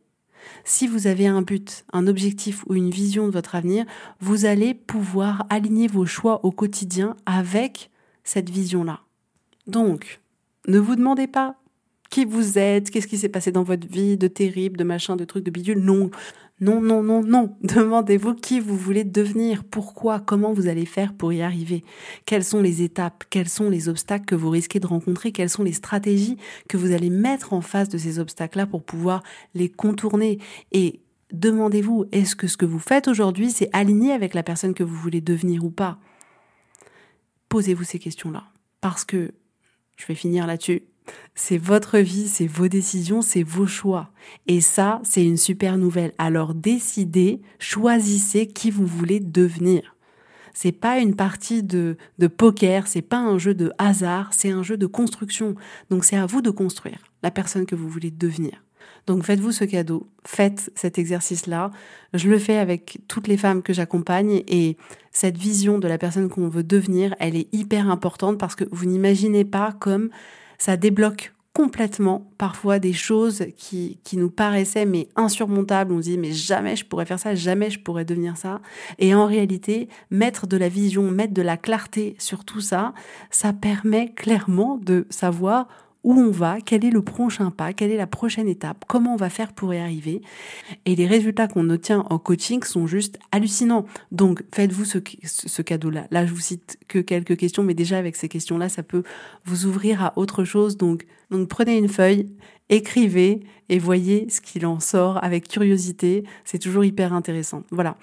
Si 0.64 0.88
vous 0.88 1.08
avez 1.08 1.28
un 1.28 1.42
but, 1.42 1.86
un 1.94 2.08
objectif 2.08 2.64
ou 2.68 2.76
une 2.76 2.90
vision 2.90 3.28
de 3.28 3.32
votre 3.32 3.56
avenir, 3.56 3.86
vous 4.20 4.46
allez 4.46 4.74
pouvoir 4.74 5.46
aligner 5.50 5.88
vos 5.88 6.06
choix 6.06 6.44
au 6.46 6.52
quotidien 6.52 7.16
avec 7.26 7.90
cette 8.24 8.50
vision-là. 8.50 9.02
Donc, 9.68 10.20
ne 10.68 10.80
vous 10.80 10.96
demandez 10.96 11.28
pas 11.28 11.56
qui 12.10 12.26
vous 12.26 12.58
êtes, 12.58 12.90
qu'est-ce 12.90 13.08
qui 13.08 13.18
s'est 13.18 13.30
passé 13.30 13.52
dans 13.52 13.64
votre 13.64 13.88
vie, 13.88 14.18
de 14.18 14.28
terrible, 14.28 14.78
de 14.78 14.84
machin, 14.84 15.16
de 15.16 15.26
trucs, 15.26 15.44
de 15.44 15.52
bidule. 15.52 15.80
Non, 15.80 16.10
non, 16.62 16.82
non, 16.82 17.02
non, 17.02 17.24
non. 17.24 17.56
Demandez-vous 17.64 18.36
qui 18.36 18.60
vous 18.60 18.76
voulez 18.76 19.04
devenir, 19.04 19.64
pourquoi, 19.64 20.20
comment 20.20 20.52
vous 20.52 20.68
allez 20.68 20.86
faire 20.86 21.14
pour 21.14 21.32
y 21.32 21.42
arriver? 21.42 21.84
Quelles 22.26 22.44
sont 22.44 22.62
les 22.62 22.82
étapes, 22.82 23.24
quels 23.30 23.50
sont 23.50 23.70
les 23.70 23.88
obstacles 23.88 24.26
que 24.26 24.36
vous 24.36 24.50
risquez 24.50 24.80
de 24.80 24.88
rencontrer, 24.88 25.32
quelles 25.32 25.50
sont 25.50 25.64
les 25.64 25.74
stratégies 25.74 26.38
que 26.68 26.78
vous 26.78 26.92
allez 26.92 27.10
mettre 27.10 27.54
en 27.54 27.62
face 27.62 27.90
de 27.90 27.98
ces 27.98 28.20
obstacles-là 28.20 28.66
pour 28.66 28.84
pouvoir 28.84 29.24
les 29.54 29.70
contourner? 29.70 30.40
Et 30.72 31.02
demandez-vous, 31.32 32.06
est-ce 32.12 32.36
que 32.36 32.48
ce 32.48 32.58
que 32.58 32.66
vous 32.66 32.80
faites 32.80 33.08
aujourd'hui, 33.08 33.52
c'est 33.52 33.70
aligné 33.72 34.12
avec 34.12 34.34
la 34.34 34.44
personne 34.44 34.74
que 34.74 34.84
vous 34.84 34.96
voulez 34.96 35.22
devenir 35.22 35.64
ou 35.64 35.70
pas? 35.70 35.98
Posez-vous 37.48 37.84
ces 37.84 38.00
questions-là. 38.00 38.44
Parce 38.82 39.06
que, 39.06 39.32
je 39.96 40.06
vais 40.06 40.16
finir 40.16 40.46
là-dessus, 40.46 40.84
c'est 41.36 41.58
votre 41.58 42.00
vie, 42.00 42.28
c'est 42.28 42.48
vos 42.48 42.68
décisions, 42.68 43.22
c'est 43.22 43.44
vos 43.44 43.68
choix. 43.68 44.10
Et 44.48 44.62
ça, 44.62 45.02
c'est 45.04 45.24
une 45.24 45.38
super 45.38 45.78
nouvelle. 45.78 46.14
Alors 46.18 46.54
décidez, 46.54 47.42
choisissez 47.60 48.48
qui 48.48 48.72
vous 48.72 48.86
voulez 48.86 49.20
devenir. 49.20 49.96
C'est 50.54 50.74
pas 50.74 51.00
une 51.00 51.16
partie 51.16 51.64
de, 51.64 51.96
de 52.18 52.28
poker, 52.28 52.88
c'est 52.88 53.02
pas 53.02 53.20
un 53.20 53.38
jeu 53.38 53.54
de 53.54 53.72
hasard, 53.78 54.34
c'est 54.34 54.50
un 54.50 54.64
jeu 54.64 54.76
de 54.76 54.88
construction. 54.88 55.56
Donc 55.90 56.04
c'est 56.04 56.18
à 56.18 56.26
vous 56.26 56.42
de 56.42 56.50
construire 56.50 57.00
la 57.24 57.32
personne 57.32 57.66
que 57.66 57.76
vous 57.76 57.88
voulez 57.88 58.12
devenir. 58.12 58.64
Donc 59.08 59.24
faites-vous 59.24 59.52
ce 59.52 59.64
cadeau, 59.64 60.08
faites 60.26 60.72
cet 60.76 61.00
exercice-là. 61.00 61.72
Je 62.14 62.30
le 62.30 62.38
fais 62.38 62.58
avec 62.58 63.00
toutes 63.08 63.28
les 63.28 63.38
femmes 63.38 63.62
que 63.62 63.74
j'accompagne 63.74 64.44
et 64.48 64.78
cette 65.12 65.38
vision 65.38 65.80
de 65.80 65.88
la 65.88 65.98
personne 65.98 66.30
qu'on 66.30 66.48
veut 66.48 66.64
devenir, 66.64 67.16
elle 67.20 67.36
est 67.36 67.48
hyper 67.54 67.90
importante 67.90 68.38
parce 68.38 68.56
que 68.56 68.66
vous 68.72 68.86
n'imaginez 68.86 69.46
pas 69.46 69.74
comme 69.80 70.10
ça 70.60 70.78
débloque 70.78 71.34
complètement 71.54 72.32
parfois 72.38 72.80
des 72.80 72.94
choses 72.94 73.48
qui, 73.58 74.00
qui 74.04 74.18
nous 74.18 74.30
paraissaient 74.30 74.86
mais 74.86 75.10
insurmontables. 75.16 75.92
On 75.92 75.98
se 75.98 76.10
dit 76.10 76.18
mais 76.18 76.32
jamais 76.32 76.76
je 76.76 76.86
pourrais 76.86 77.06
faire 77.06 77.20
ça, 77.20 77.36
jamais 77.36 77.70
je 77.70 77.80
pourrais 77.80 78.06
devenir 78.06 78.38
ça. 78.38 78.62
Et 79.00 79.16
en 79.16 79.26
réalité, 79.26 79.90
mettre 80.12 80.48
de 80.48 80.58
la 80.58 80.70
vision, 80.70 81.10
mettre 81.10 81.34
de 81.34 81.42
la 81.42 81.58
clarté 81.58 82.16
sur 82.20 82.46
tout 82.46 82.62
ça, 82.62 82.94
ça 83.32 83.52
permet 83.52 84.14
clairement 84.14 84.78
de 84.78 85.08
savoir 85.10 85.68
où 86.04 86.14
on 86.14 86.32
va, 86.32 86.58
quel 86.62 86.86
est 86.86 86.90
le 86.90 87.02
prochain 87.02 87.52
pas, 87.52 87.74
quelle 87.74 87.92
est 87.92 87.98
la 87.98 88.08
prochaine 88.08 88.48
étape, 88.48 88.86
comment 88.88 89.14
on 89.14 89.18
va 89.18 89.30
faire 89.30 89.52
pour 89.52 89.74
y 89.74 89.78
arriver. 89.78 90.22
Et 90.86 90.96
les 90.96 91.06
résultats 91.06 91.48
qu'on 91.48 91.70
obtient 91.70 92.06
en 92.10 92.18
coaching 92.18 92.64
sont 92.64 92.88
juste 92.88 93.20
hallucinants. 93.32 93.86
Donc 94.12 94.44
faites-vous 94.54 94.86
ce, 94.86 95.62
cadeau-là. 95.62 96.08
Là, 96.12 96.26
je 96.26 96.34
vous 96.34 96.40
cite 96.40 96.78
que 96.88 97.00
quelques 97.00 97.38
questions, 97.38 97.64
mais 97.64 97.74
déjà 97.74 97.98
avec 97.98 98.16
ces 98.16 98.30
questions-là, 98.30 98.70
ça 98.70 98.84
peut 98.84 99.04
vous 99.46 99.66
ouvrir 99.66 100.04
à 100.04 100.14
autre 100.18 100.44
chose. 100.46 100.78
Donc, 100.78 101.06
donc 101.32 101.50
prenez 101.50 101.78
une 101.78 101.90
feuille, 101.90 102.30
écrivez 102.70 103.42
et 103.68 103.78
voyez 103.78 104.30
ce 104.30 104.40
qu'il 104.42 104.66
en 104.66 104.80
sort 104.80 105.22
avec 105.24 105.48
curiosité. 105.48 106.24
C'est 106.46 106.60
toujours 106.60 106.86
hyper 106.86 107.14
intéressant. 107.14 107.64
Voilà. 107.72 107.98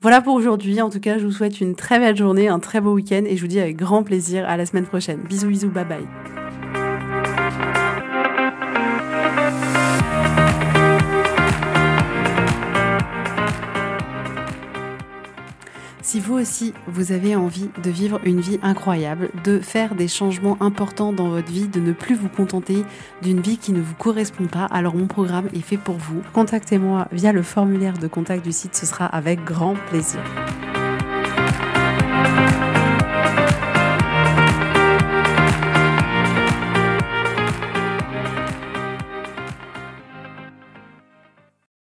Voilà 0.00 0.20
pour 0.20 0.34
aujourd'hui. 0.34 0.80
En 0.80 0.90
tout 0.90 1.00
cas, 1.00 1.18
je 1.18 1.26
vous 1.26 1.32
souhaite 1.32 1.60
une 1.60 1.76
très 1.76 2.00
belle 2.00 2.16
journée, 2.16 2.48
un 2.48 2.58
très 2.58 2.80
beau 2.80 2.94
week-end 2.94 3.22
et 3.24 3.36
je 3.36 3.42
vous 3.42 3.46
dis 3.46 3.60
avec 3.60 3.76
grand 3.76 4.02
plaisir 4.02 4.48
à 4.48 4.56
la 4.56 4.66
semaine 4.66 4.86
prochaine. 4.86 5.20
Bisous, 5.28 5.48
bisous, 5.48 5.70
bye 5.70 5.84
bye. 5.84 6.41
Si 16.12 16.20
vous 16.20 16.34
aussi, 16.34 16.74
vous 16.88 17.12
avez 17.12 17.36
envie 17.36 17.70
de 17.82 17.88
vivre 17.88 18.20
une 18.26 18.42
vie 18.42 18.58
incroyable, 18.62 19.30
de 19.44 19.60
faire 19.60 19.94
des 19.94 20.08
changements 20.08 20.58
importants 20.60 21.10
dans 21.10 21.30
votre 21.30 21.50
vie, 21.50 21.68
de 21.68 21.80
ne 21.80 21.94
plus 21.94 22.14
vous 22.14 22.28
contenter 22.28 22.84
d'une 23.22 23.40
vie 23.40 23.56
qui 23.56 23.72
ne 23.72 23.80
vous 23.80 23.94
correspond 23.94 24.44
pas, 24.44 24.66
alors 24.66 24.94
mon 24.94 25.06
programme 25.06 25.48
est 25.54 25.62
fait 25.62 25.78
pour 25.78 25.96
vous. 25.96 26.20
Contactez-moi 26.34 27.08
via 27.12 27.32
le 27.32 27.42
formulaire 27.42 27.96
de 27.96 28.08
contact 28.08 28.44
du 28.44 28.52
site, 28.52 28.76
ce 28.76 28.84
sera 28.84 29.06
avec 29.06 29.42
grand 29.42 29.74
plaisir. 29.88 30.20